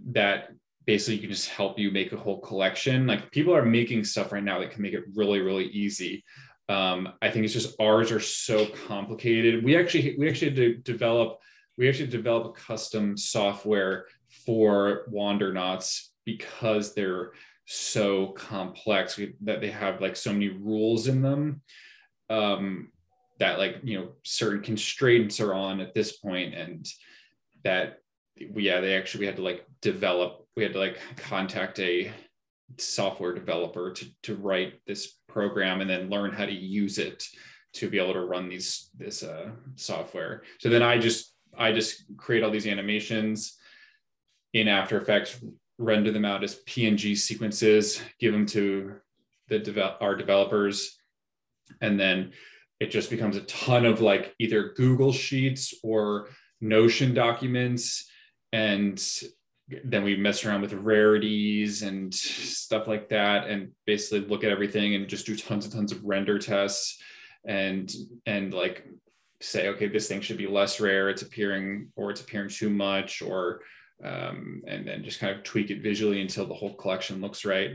that 0.09 0.51
basically 0.85 1.15
you 1.15 1.21
can 1.21 1.31
just 1.31 1.49
help 1.49 1.79
you 1.79 1.91
make 1.91 2.13
a 2.13 2.17
whole 2.17 2.41
collection. 2.41 3.07
Like 3.07 3.31
people 3.31 3.55
are 3.55 3.65
making 3.65 4.05
stuff 4.05 4.33
right 4.33 4.45
now 4.45 4.59
that 4.59 4.73
can 4.73 4.83
make 4.83 4.95
it 4.95 5.05
really, 5.15 5.41
really 5.41 5.67
easy. 5.67 6.25
Um, 6.69 7.13
I 7.21 7.31
think 7.31 7.45
it's 7.45 7.55
just 7.55 7.81
ours 7.81 8.13
are 8.13 8.21
so 8.21 8.67
complicated. 8.87 9.65
We 9.65 9.77
actually 9.77 10.17
we 10.19 10.29
actually 10.29 10.49
had 10.49 10.57
to 10.57 10.75
develop 10.77 11.41
we 11.77 11.89
actually 11.89 12.09
develop 12.09 12.47
a 12.47 12.61
custom 12.61 13.17
software 13.17 14.07
for 14.45 15.07
wander 15.09 15.47
Wandernauts 15.47 16.13
because 16.25 16.95
they're 16.95 17.33
so 17.67 18.29
complex 18.29 19.17
we, 19.17 19.35
that 19.43 19.61
they 19.61 19.71
have 19.71 20.01
like 20.01 20.17
so 20.17 20.33
many 20.33 20.49
rules 20.49 21.09
in 21.09 21.23
them 21.23 21.63
um, 22.31 22.91
that 23.39 23.59
like 23.59 23.77
you 23.83 23.99
know 23.99 24.09
certain 24.23 24.63
constraints 24.63 25.41
are 25.41 25.55
on 25.55 25.81
at 25.81 25.95
this 25.95 26.17
point 26.17 26.55
and 26.55 26.87
that 27.65 27.99
we 28.51 28.65
yeah 28.65 28.81
they 28.81 28.95
actually 28.95 29.21
we 29.21 29.27
had 29.27 29.37
to 29.37 29.43
like 29.43 29.65
develop 29.81 30.47
we 30.57 30.63
had 30.63 30.73
to 30.73 30.79
like 30.79 30.99
contact 31.17 31.79
a 31.79 32.13
software 32.79 33.35
developer 33.35 33.93
to, 33.93 34.07
to 34.23 34.37
write 34.37 34.81
this 34.87 35.19
program 35.29 35.81
and 35.81 35.91
then 35.91 36.11
learn 36.11 36.33
how 36.33 36.47
to 36.47 36.53
use 36.53 36.99
it 36.99 37.25
to 37.75 37.89
be 37.89 37.99
able 37.99 38.13
to 38.13 38.25
run 38.25 38.49
these 38.49 38.91
this 38.97 39.23
uh, 39.23 39.51
software. 39.77 40.43
So 40.59 40.69
then 40.69 40.83
i 40.83 40.99
just 40.99 41.35
i 41.57 41.73
just 41.73 42.05
create 42.17 42.43
all 42.43 42.51
these 42.51 42.67
animations 42.67 43.59
in 44.53 44.69
after 44.69 45.01
effects 45.01 45.41
render 45.79 46.11
them 46.11 46.25
out 46.25 46.45
as 46.45 46.61
png 46.69 47.17
sequences 47.17 48.01
give 48.21 48.33
them 48.33 48.47
to 48.47 48.95
the 49.49 49.59
develop 49.59 49.99
our 50.01 50.15
developers 50.15 50.99
and 51.81 51.99
then 51.99 52.33
it 52.81 52.91
just 52.91 53.11
becomes 53.11 53.37
a 53.37 53.43
ton 53.43 53.85
of 53.87 54.01
like 54.01 54.35
either 54.39 54.73
google 54.77 55.13
sheets 55.13 55.75
or 55.83 56.29
notion 56.61 57.15
documents 57.15 58.09
and 58.53 59.03
then 59.85 60.03
we 60.03 60.17
mess 60.17 60.45
around 60.45 60.63
with 60.63 60.73
rarities 60.73 61.83
and 61.83 62.13
stuff 62.15 62.87
like 62.87 63.09
that 63.09 63.49
and 63.49 63.71
basically 63.87 64.27
look 64.29 64.45
at 64.45 64.51
everything 64.51 64.95
and 64.95 65.09
just 65.09 65.27
do 65.27 65.37
tons 65.37 65.65
and 65.65 65.75
tons 65.75 65.93
of 65.93 66.05
render 66.05 66.39
tests 66.39 67.01
and 67.47 67.93
and 68.27 68.55
like 68.55 68.87
say 69.41 69.69
okay 69.69 69.89
this 69.89 70.09
thing 70.09 70.21
should 70.21 70.39
be 70.39 70.47
less 70.47 70.81
rare 70.81 71.09
it's 71.11 71.23
appearing 71.23 71.89
or 71.97 72.11
it's 72.11 72.21
appearing 72.21 72.49
too 72.49 72.71
much 72.71 73.23
or 73.23 73.61
um, 74.05 74.63
and 74.67 74.87
then 74.87 75.05
just 75.05 75.21
kind 75.21 75.37
of 75.37 75.45
tweak 75.45 75.71
it 75.71 75.83
visually 75.83 76.21
until 76.21 76.47
the 76.47 76.55
whole 76.55 76.75
collection 76.75 77.21
looks 77.21 77.45
right 77.45 77.73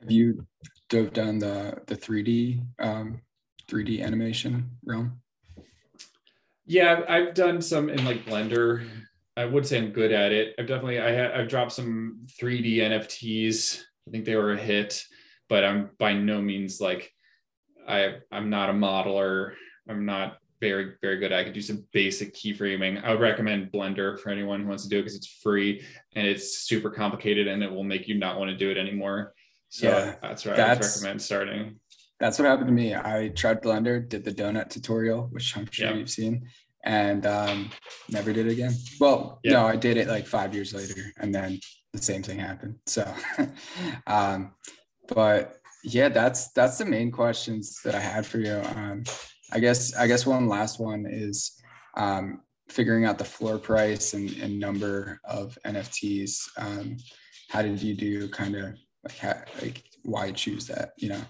have 0.00 0.10
you 0.10 0.46
dove 0.88 1.12
down 1.12 1.38
the 1.38 1.80
the 1.86 1.96
3D 1.96 2.60
um, 2.80 3.20
3D 3.70 4.02
animation 4.02 4.70
realm? 4.84 5.20
Yeah, 6.66 7.02
I've 7.08 7.34
done 7.34 7.62
some 7.62 7.88
in 7.88 8.04
like 8.04 8.24
Blender. 8.24 8.86
I 9.36 9.44
would 9.44 9.66
say 9.66 9.78
I'm 9.78 9.92
good 9.92 10.12
at 10.12 10.32
it. 10.32 10.54
I've 10.58 10.66
definitely 10.66 11.00
I 11.00 11.10
had 11.10 11.32
I've 11.32 11.48
dropped 11.48 11.72
some 11.72 12.26
3D 12.38 12.76
NFTs. 12.76 13.82
I 14.06 14.10
think 14.10 14.24
they 14.24 14.36
were 14.36 14.52
a 14.52 14.58
hit, 14.58 15.02
but 15.48 15.64
I'm 15.64 15.90
by 15.98 16.12
no 16.12 16.40
means 16.42 16.80
like 16.80 17.10
I 17.88 18.16
I'm 18.30 18.50
not 18.50 18.70
a 18.70 18.74
modeler. 18.74 19.54
I'm 19.88 20.04
not 20.04 20.38
very 20.60 20.94
very 21.00 21.16
good. 21.16 21.32
I 21.32 21.44
could 21.44 21.54
do 21.54 21.62
some 21.62 21.84
basic 21.92 22.34
keyframing. 22.34 23.02
I 23.02 23.10
would 23.10 23.20
recommend 23.20 23.72
Blender 23.72 24.18
for 24.18 24.30
anyone 24.30 24.62
who 24.62 24.68
wants 24.68 24.84
to 24.84 24.88
do 24.88 24.98
it 24.98 25.02
because 25.02 25.16
it's 25.16 25.40
free 25.42 25.82
and 26.14 26.26
it's 26.26 26.58
super 26.58 26.90
complicated 26.90 27.48
and 27.48 27.62
it 27.62 27.72
will 27.72 27.84
make 27.84 28.08
you 28.08 28.18
not 28.18 28.38
want 28.38 28.50
to 28.50 28.56
do 28.56 28.70
it 28.70 28.76
anymore. 28.76 29.34
So 29.70 29.88
yeah, 29.88 30.16
that's 30.20 30.44
right. 30.44 30.60
I 30.60 30.74
recommend 30.74 31.22
starting. 31.22 31.80
That's 32.20 32.38
what 32.38 32.46
happened 32.46 32.68
to 32.68 32.72
me. 32.72 32.94
I 32.94 33.32
tried 33.34 33.62
Blender, 33.62 34.06
did 34.06 34.22
the 34.22 34.30
donut 34.30 34.70
tutorial, 34.70 35.28
which 35.32 35.56
I'm 35.56 35.66
sure 35.70 35.88
yeah. 35.88 35.94
you've 35.96 36.10
seen, 36.10 36.46
and 36.84 37.26
um, 37.26 37.70
never 38.08 38.32
did 38.32 38.46
it 38.46 38.52
again. 38.52 38.74
Well, 39.00 39.40
yeah. 39.44 39.52
no, 39.52 39.66
I 39.66 39.76
did 39.76 39.96
it 39.96 40.08
like 40.08 40.26
five 40.26 40.54
years 40.54 40.74
later, 40.74 41.12
and 41.18 41.34
then 41.34 41.60
the 41.92 42.02
same 42.02 42.22
thing 42.22 42.38
happened. 42.38 42.76
So, 42.86 43.12
um, 44.06 44.52
but 45.08 45.58
yeah, 45.84 46.08
that's 46.08 46.52
that's 46.52 46.78
the 46.78 46.84
main 46.84 47.10
questions 47.10 47.80
that 47.84 47.94
I 47.94 48.00
had 48.00 48.26
for 48.26 48.38
you. 48.38 48.60
Um, 48.76 49.04
I 49.52 49.58
guess 49.58 49.94
I 49.94 50.06
guess 50.06 50.26
one 50.26 50.48
last 50.48 50.80
one 50.80 51.06
is 51.08 51.60
um, 51.96 52.40
figuring 52.68 53.04
out 53.04 53.18
the 53.18 53.24
floor 53.24 53.58
price 53.58 54.14
and, 54.14 54.30
and 54.38 54.58
number 54.58 55.20
of 55.24 55.58
NFTs. 55.66 56.38
Um, 56.56 56.96
how 57.48 57.62
did 57.62 57.82
you 57.82 57.94
do? 57.94 58.28
Kind 58.28 58.56
of 58.56 58.74
like 59.04 59.18
how, 59.18 59.34
like 59.60 59.82
why 60.04 60.32
choose 60.32 60.66
that? 60.68 60.92
You 60.96 61.10
know 61.10 61.22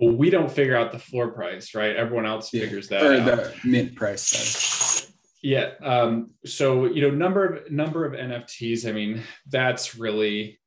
well, 0.00 0.16
we 0.16 0.30
don't 0.30 0.50
figure 0.50 0.76
out 0.76 0.92
the 0.92 0.98
floor 0.98 1.28
price, 1.28 1.74
right? 1.74 1.94
Everyone 1.94 2.24
else 2.24 2.52
yeah. 2.52 2.62
figures 2.62 2.88
that 2.88 3.02
or 3.02 3.14
out. 3.14 3.26
the 3.26 3.54
mint 3.64 3.94
price. 3.94 4.22
Sorry. 4.22 5.12
Yeah. 5.42 5.72
Um, 5.82 6.30
so 6.44 6.86
you 6.86 7.02
know, 7.02 7.10
number 7.10 7.44
of 7.44 7.70
number 7.70 8.04
of 8.04 8.12
NFTs. 8.12 8.88
I 8.88 8.92
mean, 8.92 9.22
that's 9.46 9.96
really 9.96 10.58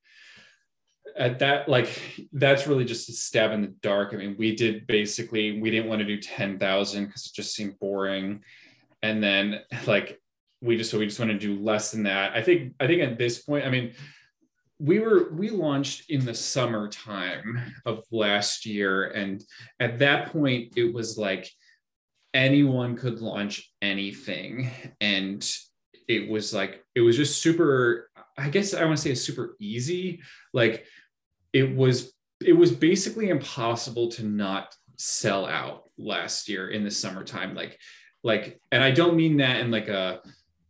at 1.17 1.39
that 1.39 1.69
like 1.69 2.28
that's 2.32 2.67
really 2.67 2.86
just 2.86 3.10
a 3.10 3.13
stab 3.13 3.52
in 3.52 3.62
the 3.62 3.67
dark. 3.82 4.13
I 4.13 4.17
mean, 4.17 4.36
we 4.38 4.56
did 4.56 4.88
basically 4.88 5.60
we 5.60 5.72
didn't 5.72 5.89
want 5.89 6.00
to 6.00 6.06
do 6.06 6.19
ten 6.19 6.60
thousand 6.60 7.06
because 7.06 7.26
it 7.26 7.34
just 7.34 7.56
seemed 7.56 7.80
boring, 7.80 8.43
and 9.02 9.24
then 9.24 9.62
like 9.88 10.19
we 10.62 10.78
just 10.78 10.91
so 10.91 11.00
we 11.00 11.06
just 11.06 11.19
want 11.19 11.32
to 11.32 11.38
do 11.38 11.60
less 11.60 11.91
than 11.91 12.04
that. 12.04 12.34
I 12.34 12.41
think 12.41 12.74
I 12.80 12.88
think 12.88 13.02
at 13.02 13.17
this 13.17 13.39
point, 13.39 13.65
I 13.65 13.69
mean 13.69 13.93
we 14.84 15.00
were 15.00 15.30
we 15.32 15.50
launched 15.50 16.10
in 16.10 16.26
the 16.26 16.34
summertime 16.34 17.74
of 17.86 18.04
last 18.12 18.65
year 18.65 19.06
and 19.12 19.41
at 19.80 20.00
that 20.00 20.32
point 20.34 20.74
it 20.76 20.93
was 20.93 21.17
like 21.17 21.50
anyone 22.34 22.98
could 22.98 23.22
launch 23.22 23.72
anything 23.82 24.69
and 25.00 25.50
it 26.10 26.30
was 26.30 26.54
like 26.54 26.84
it 26.96 27.02
was 27.02 27.15
just 27.15 27.41
super 27.41 28.10
i 28.38 28.50
guess 28.50 28.74
i 28.74 28.84
want 28.84 28.98
to 28.98 29.02
say 29.02 29.15
super 29.15 29.56
easy. 29.60 30.22
Like 30.54 30.86
it 31.54 31.74
was 31.74 32.13
it 32.41 32.54
was 32.54 32.72
basically 32.72 33.30
impossible 33.30 34.10
to 34.12 34.24
not 34.24 34.76
sell 34.98 35.46
out 35.46 35.84
last 35.98 36.50
year 36.50 36.69
in 36.69 36.84
the 36.84 36.91
summertime 36.91 37.56
like 37.56 37.80
like 38.24 38.60
and 38.72 38.84
i 38.84 38.91
don't 38.91 39.15
mean 39.15 39.38
that 39.38 39.60
in 39.60 39.72
like 39.72 39.88
a 39.88 40.22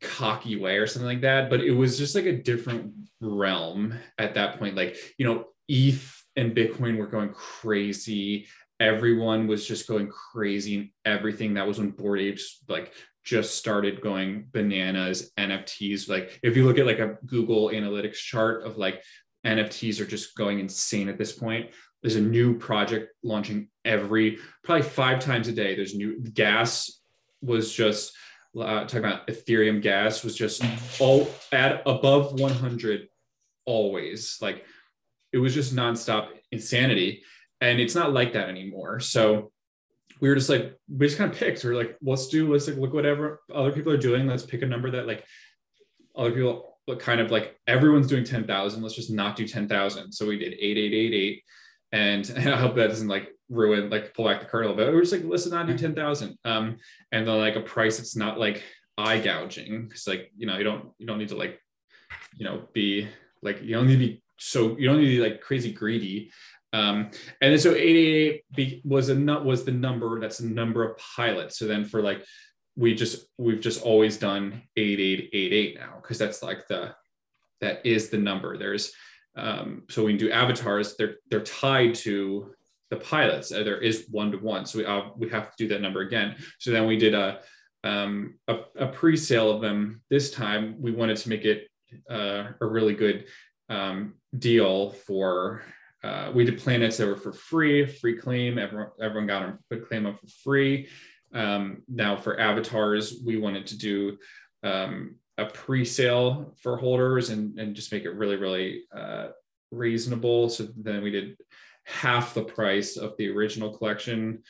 cocky 0.04 0.56
way 0.56 0.78
or 0.78 0.88
something 0.88 1.08
like 1.08 1.22
that 1.22 1.50
but 1.50 1.62
it 1.62 1.72
was 1.72 1.98
just 1.98 2.16
like 2.16 2.26
a 2.26 2.42
different 2.42 2.94
realm 3.22 3.98
at 4.18 4.34
that 4.36 4.60
point. 4.60 4.76
Like 4.76 4.98
you 5.18 5.26
know 5.26 5.46
eth 5.70 6.24
and 6.36 6.56
bitcoin 6.56 6.98
were 6.98 7.08
going 7.08 7.30
crazy. 7.30 8.48
Everyone 8.80 9.48
was 9.48 9.66
just 9.66 9.88
going 9.88 10.10
crazy 10.10 10.76
and 10.76 10.90
everything. 11.06 11.54
That 11.54 11.68
was 11.68 11.80
when 11.80 11.92
bored 11.92 12.20
apes 12.20 12.64
like 12.68 12.94
just 13.24 13.56
started 13.56 14.02
going 14.02 14.48
bananas 14.52 15.32
nfts 15.40 16.10
like 16.10 16.38
if 16.44 16.58
you 16.58 16.66
look 16.66 16.78
at 16.78 16.86
like 16.86 17.00
a 17.00 17.16
google 17.26 17.70
analytics 17.70 18.16
chart 18.16 18.66
of 18.66 18.78
like 18.78 19.02
nfts 19.46 20.02
are 20.02 20.06
just 20.06 20.36
going 20.36 20.60
insane 20.60 21.08
at 21.08 21.18
this 21.18 21.32
point 21.32 21.70
there's 22.04 22.18
a 22.18 22.22
new 22.22 22.58
project 22.58 23.14
launching 23.24 23.70
every 23.86 24.38
probably 24.64 24.84
five 24.84 25.22
times 25.22 25.48
a 25.48 25.54
day. 25.54 25.74
There's 25.74 25.96
new 25.96 26.20
gas 26.20 27.00
was 27.42 27.74
just 27.74 28.14
uh, 28.60 28.82
talking 28.82 29.00
about 29.00 29.28
Ethereum 29.28 29.82
gas 29.82 30.24
was 30.24 30.36
just 30.36 30.64
all 31.00 31.28
at 31.52 31.82
above 31.86 32.40
100 32.40 33.08
always. 33.66 34.38
Like 34.42 34.66
it 35.32 35.38
was 35.38 35.54
just 35.54 35.76
nonstop 35.76 36.30
insanity. 36.52 37.24
And 37.62 37.80
it's 37.80 37.96
not 37.96 38.14
like 38.14 38.34
that 38.34 38.50
anymore. 38.50 39.00
So 39.00 39.52
we 40.20 40.30
were 40.30 40.36
just 40.36 40.50
like, 40.50 40.78
we 40.88 41.08
just 41.08 41.18
kind 41.18 41.32
of 41.32 41.38
picked. 41.38 41.64
We 41.64 41.72
are 41.72 41.76
like, 41.76 41.98
let's 42.02 42.28
do, 42.28 42.52
let's 42.52 42.68
like 42.68 42.78
look 42.78 42.94
whatever 42.94 43.42
other 43.54 43.72
people 43.72 43.92
are 43.92 43.98
doing. 43.98 44.28
Let's 44.28 44.46
pick 44.46 44.62
a 44.62 44.66
number 44.66 44.92
that 44.92 45.08
like 45.08 45.26
other 46.16 46.32
people 46.32 46.74
but 46.86 47.00
kind 47.00 47.22
of 47.22 47.32
like 47.32 47.58
everyone's 47.68 48.08
doing 48.08 48.24
10,000. 48.24 48.82
Let's 48.82 48.96
just 48.96 49.12
not 49.12 49.36
do 49.36 49.48
10,000. 49.48 50.12
So 50.12 50.28
we 50.28 50.38
did 50.38 50.54
8888. 50.54 51.44
And, 51.92 52.30
and 52.30 52.50
I 52.54 52.58
hope 52.58 52.76
that 52.76 52.88
doesn't 52.88 53.08
like 53.08 53.30
ruin, 53.54 53.90
like 53.90 54.14
pull 54.14 54.26
back 54.26 54.40
the 54.40 54.46
curtain 54.46 54.70
a 54.70 54.74
little 54.74 54.86
bit. 54.86 54.92
We 54.92 55.00
are 55.00 55.02
just 55.02 55.14
like, 55.14 55.24
let's 55.26 55.48
not 55.48 55.68
do 55.68 55.78
10,000. 55.78 56.38
Um, 56.44 56.78
and 57.12 57.28
then 57.28 57.38
like 57.38 57.56
a 57.56 57.62
price 57.62 57.98
that's 57.98 58.16
not 58.16 58.40
like 58.40 58.64
eye 58.98 59.20
gouging. 59.20 59.90
It's 59.92 60.08
like, 60.08 60.32
you 60.36 60.48
know, 60.48 60.58
you 60.58 60.64
don't, 60.64 60.90
you 60.98 61.06
don't 61.06 61.18
need 61.18 61.30
to 61.30 61.36
like, 61.36 61.60
you 62.36 62.46
know, 62.46 62.68
be 62.74 63.08
like, 63.42 63.62
you 63.62 63.76
don't 63.76 63.88
need 63.88 63.94
to 63.94 64.00
be 64.00 64.24
so, 64.38 64.78
you 64.78 64.88
don't 64.88 64.98
need 64.98 65.12
to 65.12 65.18
be 65.18 65.30
like 65.30 65.42
crazy 65.42 65.72
greedy. 65.72 66.32
Um, 66.74 67.12
and 67.40 67.52
then 67.52 67.60
so 67.60 67.72
888 67.72 68.82
was 68.84 69.10
a 69.10 69.16
nut 69.16 69.46
was 69.46 69.64
the 69.64 69.72
number 69.72 70.20
that's 70.20 70.40
the 70.40 70.48
number 70.48 70.84
of 70.84 70.98
pilots. 70.98 71.58
So 71.60 71.68
then 71.68 71.86
for 71.86 72.02
like, 72.02 72.26
we 72.76 72.96
just, 72.96 73.28
we've 73.38 73.62
just 73.62 73.84
always 73.84 74.18
done 74.18 74.64
8888 74.76 75.76
now. 75.80 76.00
Cause 76.02 76.18
that's 76.18 76.42
like 76.42 76.68
the, 76.68 76.96
that 77.62 77.86
is 77.86 78.10
the 78.10 78.18
number. 78.18 78.58
There's, 78.58 78.92
um, 79.36 79.84
so 79.90 80.04
when 80.04 80.14
you 80.14 80.20
do 80.20 80.32
avatars, 80.32 80.96
they're, 80.98 81.16
they're 81.30 81.42
tied 81.42 81.96
to 81.96 82.54
the 82.94 83.00
pilots. 83.00 83.52
Uh, 83.52 83.64
there 83.64 83.82
is 83.82 84.06
one 84.12 84.32
to 84.32 84.38
one, 84.38 84.66
so 84.66 84.80
we 84.80 84.86
uh, 84.86 85.04
we 85.18 85.28
have 85.30 85.50
to 85.50 85.58
do 85.58 85.68
that 85.70 85.82
number 85.82 86.02
again. 86.02 86.36
So 86.60 86.72
then 86.72 86.86
we 86.86 86.98
did 86.98 87.14
a 87.14 87.40
um, 87.84 88.36
a, 88.48 88.56
a 88.78 88.88
pre-sale 88.88 89.52
of 89.52 89.62
them. 89.62 90.02
This 90.10 90.32
time 90.32 90.76
we 90.80 90.92
wanted 90.92 91.18
to 91.18 91.30
make 91.30 91.44
it 91.44 91.68
uh, 92.10 92.44
a 92.62 92.66
really 92.66 92.94
good 92.94 93.26
um, 93.70 94.14
deal 94.38 94.92
for. 94.92 95.64
Uh, 96.04 96.32
we 96.36 96.44
did 96.44 96.60
planets 96.60 96.98
that 96.98 97.08
were 97.08 97.16
for 97.16 97.34
free, 97.34 97.86
free 97.86 98.18
claim. 98.18 98.58
Everyone, 98.58 98.90
everyone 99.02 99.28
got 99.28 99.58
a 99.72 99.78
claim 99.78 100.06
up 100.06 100.20
for 100.20 100.28
free. 100.44 100.90
Um, 101.34 101.82
now 101.88 102.16
for 102.18 102.40
avatars, 102.40 103.22
we 103.26 103.38
wanted 103.38 103.66
to 103.68 103.78
do 103.78 104.18
um, 104.64 105.16
a 105.38 105.46
pre-sale 105.46 106.56
for 106.62 106.78
holders 106.78 107.30
and, 107.30 107.58
and 107.58 107.74
just 107.74 107.92
make 107.92 108.04
it 108.04 108.12
really, 108.12 108.36
really 108.36 108.84
uh, 108.96 109.28
reasonable. 109.72 110.50
So 110.50 110.68
then 110.76 111.02
we 111.04 111.12
did 111.12 111.38
half 111.86 112.34
the 112.34 112.44
price 112.44 112.98
of 112.98 113.16
the 113.18 113.30
original 113.30 113.76
collection, 113.78 114.44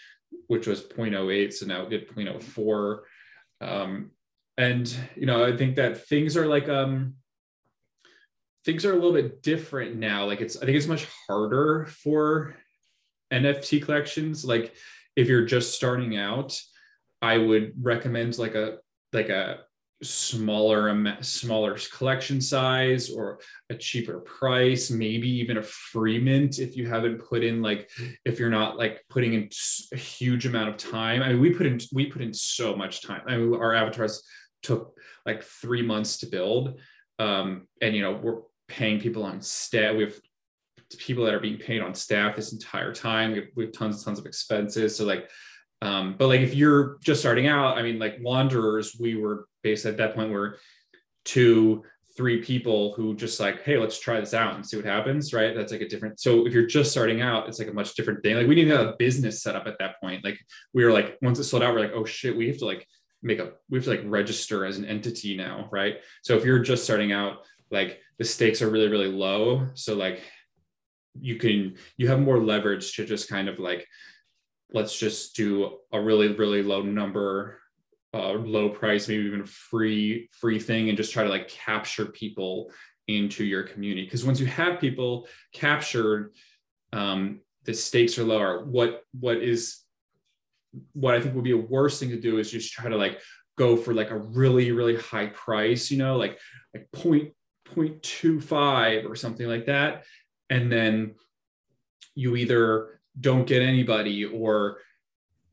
which 0.48 0.68
was 0.68 0.84
0.08. 0.84 1.54
So 1.54 1.66
now 1.66 1.84
we 1.84 1.90
did 1.90 2.10
0.04. 2.10 3.00
Um, 3.62 4.12
and 4.58 4.96
you 5.16 5.26
know, 5.26 5.44
I 5.44 5.56
think 5.58 5.76
that 5.78 6.06
things 6.08 6.38
are 6.38 6.46
like 6.46 6.70
um 6.70 7.16
things 8.66 8.86
are 8.86 8.92
a 8.92 8.96
little 8.96 9.14
bit 9.14 9.42
different 9.42 9.96
now. 9.96 10.26
Like 10.26 10.42
it's 10.42 10.58
I 10.58 10.66
think 10.66 10.78
it's 10.78 10.88
much 10.88 11.08
harder 11.28 11.86
for 11.86 12.56
NFT 13.32 13.84
collections. 13.84 14.46
Like 14.46 14.74
if 15.16 15.28
you're 15.28 15.46
just 15.46 15.74
starting 15.74 16.18
out, 16.18 16.60
I 17.22 17.38
would 17.38 17.74
recommend 17.82 18.38
like 18.38 18.56
a 18.56 18.78
like 19.12 19.30
a 19.30 19.62
smaller 20.04 21.18
smaller 21.22 21.78
collection 21.92 22.42
size 22.42 23.10
or 23.10 23.40
a 23.70 23.76
cheaper 23.76 24.20
price 24.20 24.92
maybe 24.92 25.30
even 25.30 25.58
a 25.58 25.64
free 25.64 26.20
mint 26.20 26.60
if 26.60 26.76
you 26.76 26.88
haven't 26.88 27.18
put 27.18 27.44
in 27.44 27.62
like 27.62 27.90
if 28.26 28.40
you're 28.40 28.50
not 28.50 28.78
like 28.78 29.04
putting 29.10 29.34
in 29.34 29.50
a 29.94 29.98
huge 29.98 30.46
amount 30.46 30.70
of 30.70 30.78
time. 30.78 31.22
I 31.22 31.30
mean 31.30 31.42
we 31.42 31.54
put 31.54 31.66
in 31.66 31.80
we 31.92 32.08
put 32.08 32.22
in 32.22 32.34
so 32.34 32.76
much 32.76 33.02
time. 33.02 33.22
I 33.28 33.38
mean 33.38 33.54
our 33.56 33.74
avatars 33.74 34.24
took 34.62 34.94
like 35.26 35.44
three 35.44 35.82
months 35.82 36.18
to 36.18 36.28
build 36.28 36.80
um 37.20 37.68
and 37.82 37.96
you 37.96 38.02
know 38.02 38.14
we're 38.14 38.42
paying 38.68 39.00
people 39.00 39.24
on 39.24 39.42
staff 39.42 39.96
we 39.96 40.04
have 40.04 40.18
people 40.98 41.26
that 41.26 41.34
are 41.34 41.40
being 41.40 41.58
paid 41.58 41.82
on 41.82 41.94
staff 41.94 42.36
this 42.36 42.54
entire 42.54 42.94
time. 42.94 43.32
We 43.32 43.38
have, 43.38 43.48
we 43.56 43.66
have 43.66 43.74
tons 43.74 43.96
and 43.98 44.06
tons 44.06 44.20
of 44.20 44.26
expenses. 44.26 44.96
So 44.96 45.06
like 45.06 45.30
um, 45.84 46.16
but 46.18 46.30
like 46.30 46.40
if 46.40 46.56
you're 46.56 46.98
just 47.04 47.20
starting 47.20 47.48
out, 47.48 47.78
I 47.78 47.82
mean, 47.82 48.00
like 48.00 48.18
Wanderers, 48.22 48.96
we 48.98 49.16
were 49.16 49.48
based 49.64 49.86
at 49.86 49.98
that 49.98 50.16
point 50.16 50.32
were 50.32 50.58
two, 51.26 51.84
three 52.16 52.42
people 52.42 52.94
who 52.94 53.14
just 53.14 53.38
like, 53.38 53.64
hey, 53.64 53.78
let's 53.78 54.00
try 54.00 54.18
this 54.18 54.34
out 54.34 54.56
and 54.56 54.66
see 54.66 54.78
what 54.78 54.86
happens, 54.86 55.34
right? 55.34 55.54
That's 55.54 55.74
like 55.74 55.82
a 55.82 55.88
different. 55.90 56.22
So 56.22 56.48
if 56.48 56.54
you're 56.54 56.68
just 56.68 56.92
starting 56.92 57.22
out, 57.22 57.50
it's 57.50 57.60
like 57.60 57.68
a 57.68 57.74
much 57.74 57.96
different 57.96 58.24
thing. 58.24 58.38
Like 58.38 58.48
we 58.48 58.56
didn't 58.56 58.78
have 58.78 58.88
a 58.88 58.96
business 58.98 59.44
set 59.44 59.58
up 59.58 59.68
at 59.68 59.78
that 59.80 60.00
point. 60.00 60.24
Like 60.24 60.40
we 60.74 60.86
were 60.86 60.94
like, 60.94 61.18
once 61.22 61.38
it 61.40 61.44
sold 61.44 61.64
out, 61.64 61.74
we're 61.74 61.82
like, 61.82 61.94
oh 61.94 62.06
shit, 62.06 62.38
we 62.38 62.48
have 62.48 62.60
to 62.60 62.66
like 62.66 62.88
make 63.22 63.40
a, 63.40 63.52
we 63.70 63.78
have 63.78 63.84
to 63.84 63.92
like 63.92 64.04
register 64.06 64.66
as 64.66 64.78
an 64.78 64.86
entity 64.86 65.36
now, 65.36 65.68
right? 65.70 65.98
So 66.22 66.38
if 66.38 66.46
you're 66.46 66.60
just 66.60 66.86
starting 66.86 67.12
out, 67.12 67.40
like 67.72 68.00
the 68.20 68.24
stakes 68.24 68.62
are 68.62 68.70
really, 68.70 68.88
really 68.88 69.12
low. 69.12 69.68
So 69.74 69.96
like 69.96 70.22
you 71.20 71.36
can, 71.36 71.76
you 71.98 72.08
have 72.08 72.22
more 72.22 72.40
leverage 72.40 72.96
to 72.96 73.06
just 73.06 73.28
kind 73.28 73.50
of 73.50 73.60
like 73.60 73.86
let's 74.74 74.98
just 74.98 75.36
do 75.36 75.78
a 75.92 76.02
really 76.02 76.34
really 76.34 76.64
low 76.64 76.82
number 76.82 77.60
uh, 78.14 78.34
low 78.34 78.70
price 78.70 79.08
maybe 79.08 79.24
even 79.24 79.46
free 79.46 80.30
free 80.32 80.60
thing 80.60 80.90
and 80.90 80.98
just 80.98 81.14
try 81.14 81.24
to 81.24 81.30
like 81.30 81.48
capture 81.48 82.06
people 82.06 82.72
into 83.08 83.44
your 83.44 83.64
community. 83.64 84.06
Because 84.06 84.24
once 84.24 84.40
you 84.40 84.46
have 84.46 84.80
people 84.80 85.28
captured 85.52 86.34
um, 86.92 87.42
the 87.66 87.74
stakes 87.74 88.18
are 88.18 88.24
lower. 88.24 88.64
What 88.66 89.02
what 89.20 89.38
is 89.38 89.80
what 90.94 91.14
i 91.14 91.22
think 91.22 91.36
would 91.36 91.44
be 91.44 91.52
a 91.52 91.58
worse 91.58 92.00
thing 92.00 92.10
to 92.10 92.20
do 92.20 92.40
is 92.40 92.50
just 92.50 92.74
try 92.74 92.90
to 92.90 92.98
like 92.98 93.22
go 93.60 93.78
for 93.78 93.94
like 93.94 94.10
a 94.10 94.18
really 94.18 94.72
really 94.72 94.96
high 94.96 95.28
price 95.28 95.92
you 95.92 96.00
know 96.00 96.18
like 96.18 96.40
like 96.74 96.92
point 96.92 97.32
point 97.74 98.02
two 98.02 98.40
five 98.40 99.06
or 99.06 99.16
something 99.16 99.48
like 99.48 99.66
that. 99.68 100.04
And 100.50 100.72
then 100.72 101.16
you 102.16 102.36
either 102.36 103.02
don't 103.20 103.48
get 103.48 103.62
anybody 103.62 104.26
or 104.26 104.80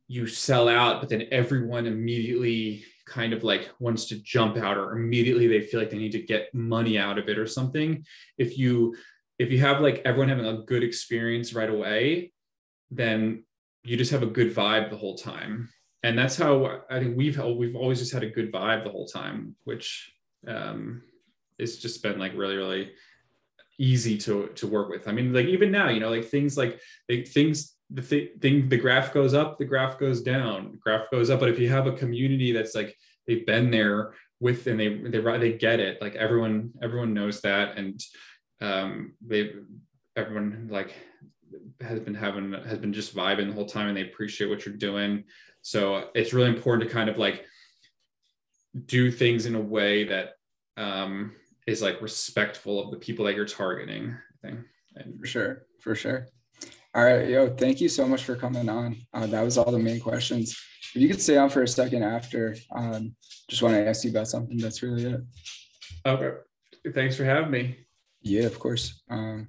you 0.08 0.26
sell 0.26 0.68
out 0.68 1.00
but 1.00 1.08
then 1.08 1.28
everyone 1.30 1.86
immediately 1.86 2.84
kind 3.06 3.32
of 3.32 3.42
like 3.42 3.70
wants 3.80 4.06
to 4.06 4.22
jump 4.22 4.56
out 4.56 4.76
or 4.76 4.92
immediately 4.92 5.48
they 5.48 5.60
feel 5.60 5.80
like 5.80 5.90
they 5.90 5.98
need 5.98 6.12
to 6.12 6.22
get 6.22 6.54
money 6.54 6.96
out 6.96 7.18
of 7.18 7.28
it 7.28 7.38
or 7.38 7.46
something. 7.46 8.04
If 8.38 8.56
you 8.56 8.96
if 9.38 9.50
you 9.50 9.58
have 9.60 9.80
like 9.80 10.02
everyone 10.04 10.28
having 10.28 10.46
a 10.46 10.62
good 10.62 10.84
experience 10.84 11.52
right 11.52 11.68
away 11.68 12.32
then 12.90 13.44
you 13.84 13.96
just 13.96 14.10
have 14.10 14.22
a 14.22 14.26
good 14.26 14.54
vibe 14.54 14.90
the 14.90 14.96
whole 14.96 15.16
time. 15.16 15.68
And 16.02 16.16
that's 16.18 16.36
how 16.36 16.82
i 16.88 16.98
think 16.98 17.16
we've 17.16 17.38
we've 17.38 17.76
always 17.76 17.98
just 17.98 18.12
had 18.12 18.22
a 18.22 18.30
good 18.30 18.50
vibe 18.50 18.84
the 18.84 18.90
whole 18.90 19.06
time 19.06 19.54
which 19.64 20.10
um 20.48 21.02
it's 21.58 21.76
just 21.76 22.02
been 22.02 22.18
like 22.18 22.32
really 22.34 22.56
really 22.56 22.92
easy 23.80 24.18
to 24.18 24.48
to 24.48 24.66
work 24.66 24.88
with. 24.90 25.08
I 25.08 25.12
mean 25.12 25.32
like 25.32 25.46
even 25.46 25.70
now 25.72 25.88
you 25.88 26.00
know 26.00 26.10
like 26.10 26.26
things 26.26 26.56
like 26.56 26.78
like 27.08 27.26
things 27.26 27.74
the 27.90 28.02
th- 28.02 28.32
thing 28.40 28.68
the 28.68 28.76
graph 28.76 29.12
goes 29.12 29.34
up 29.34 29.58
the 29.58 29.64
graph 29.64 29.98
goes 29.98 30.22
down 30.22 30.72
the 30.72 30.78
graph 30.78 31.10
goes 31.10 31.30
up. 31.30 31.40
But 31.40 31.48
if 31.48 31.58
you 31.58 31.70
have 31.70 31.86
a 31.86 31.92
community 31.92 32.52
that's 32.52 32.74
like 32.74 32.94
they've 33.26 33.46
been 33.46 33.70
there 33.70 34.14
with 34.38 34.66
and 34.66 34.78
they 34.78 34.88
they 34.88 35.38
they 35.38 35.52
get 35.54 35.80
it 35.80 36.00
like 36.00 36.14
everyone 36.14 36.72
everyone 36.82 37.14
knows 37.14 37.40
that. 37.40 37.78
And 37.78 38.00
um 38.60 39.14
they 39.26 39.52
everyone 40.14 40.68
like 40.70 40.94
has 41.80 42.00
been 42.00 42.14
having 42.14 42.52
has 42.52 42.78
been 42.78 42.92
just 42.92 43.16
vibing 43.16 43.48
the 43.48 43.54
whole 43.54 43.66
time 43.66 43.88
and 43.88 43.96
they 43.96 44.02
appreciate 44.02 44.50
what 44.50 44.66
you're 44.66 44.76
doing. 44.76 45.24
So 45.62 46.10
it's 46.14 46.34
really 46.34 46.50
important 46.50 46.88
to 46.88 46.94
kind 46.94 47.08
of 47.08 47.16
like 47.16 47.46
do 48.86 49.10
things 49.10 49.46
in 49.46 49.54
a 49.54 49.60
way 49.60 50.04
that 50.04 50.34
um 50.76 51.32
is 51.70 51.82
like 51.82 52.02
respectful 52.02 52.82
of 52.82 52.90
the 52.90 52.98
people 52.98 53.24
that 53.24 53.34
you're 53.34 53.44
targeting 53.44 54.14
i 54.44 54.48
think 54.48 54.60
and 54.96 55.18
for 55.18 55.26
sure 55.26 55.62
for 55.80 55.94
sure 55.94 56.26
all 56.92 57.04
right, 57.04 57.28
yo, 57.28 57.48
thank 57.48 57.80
you 57.80 57.88
so 57.88 58.04
much 58.04 58.24
for 58.24 58.34
coming 58.34 58.68
on. 58.68 58.96
Uh, 59.14 59.26
that 59.26 59.44
was 59.44 59.56
all 59.56 59.70
the 59.70 59.78
main 59.78 60.00
questions. 60.00 60.60
If 60.92 61.00
you 61.00 61.06
could 61.06 61.22
stay 61.22 61.36
on 61.36 61.48
for 61.48 61.62
a 61.62 61.68
second 61.68 62.02
after, 62.02 62.56
um, 62.74 63.14
just 63.48 63.62
want 63.62 63.76
to 63.76 63.86
ask 63.86 64.02
you 64.02 64.10
about 64.10 64.26
something. 64.26 64.58
That's 64.58 64.82
really 64.82 65.04
it. 65.04 65.20
Okay. 66.04 66.38
Thanks 66.92 67.16
for 67.16 67.24
having 67.24 67.52
me. 67.52 67.86
Yeah, 68.22 68.46
of 68.46 68.58
course. 68.58 69.02
Um... 69.08 69.48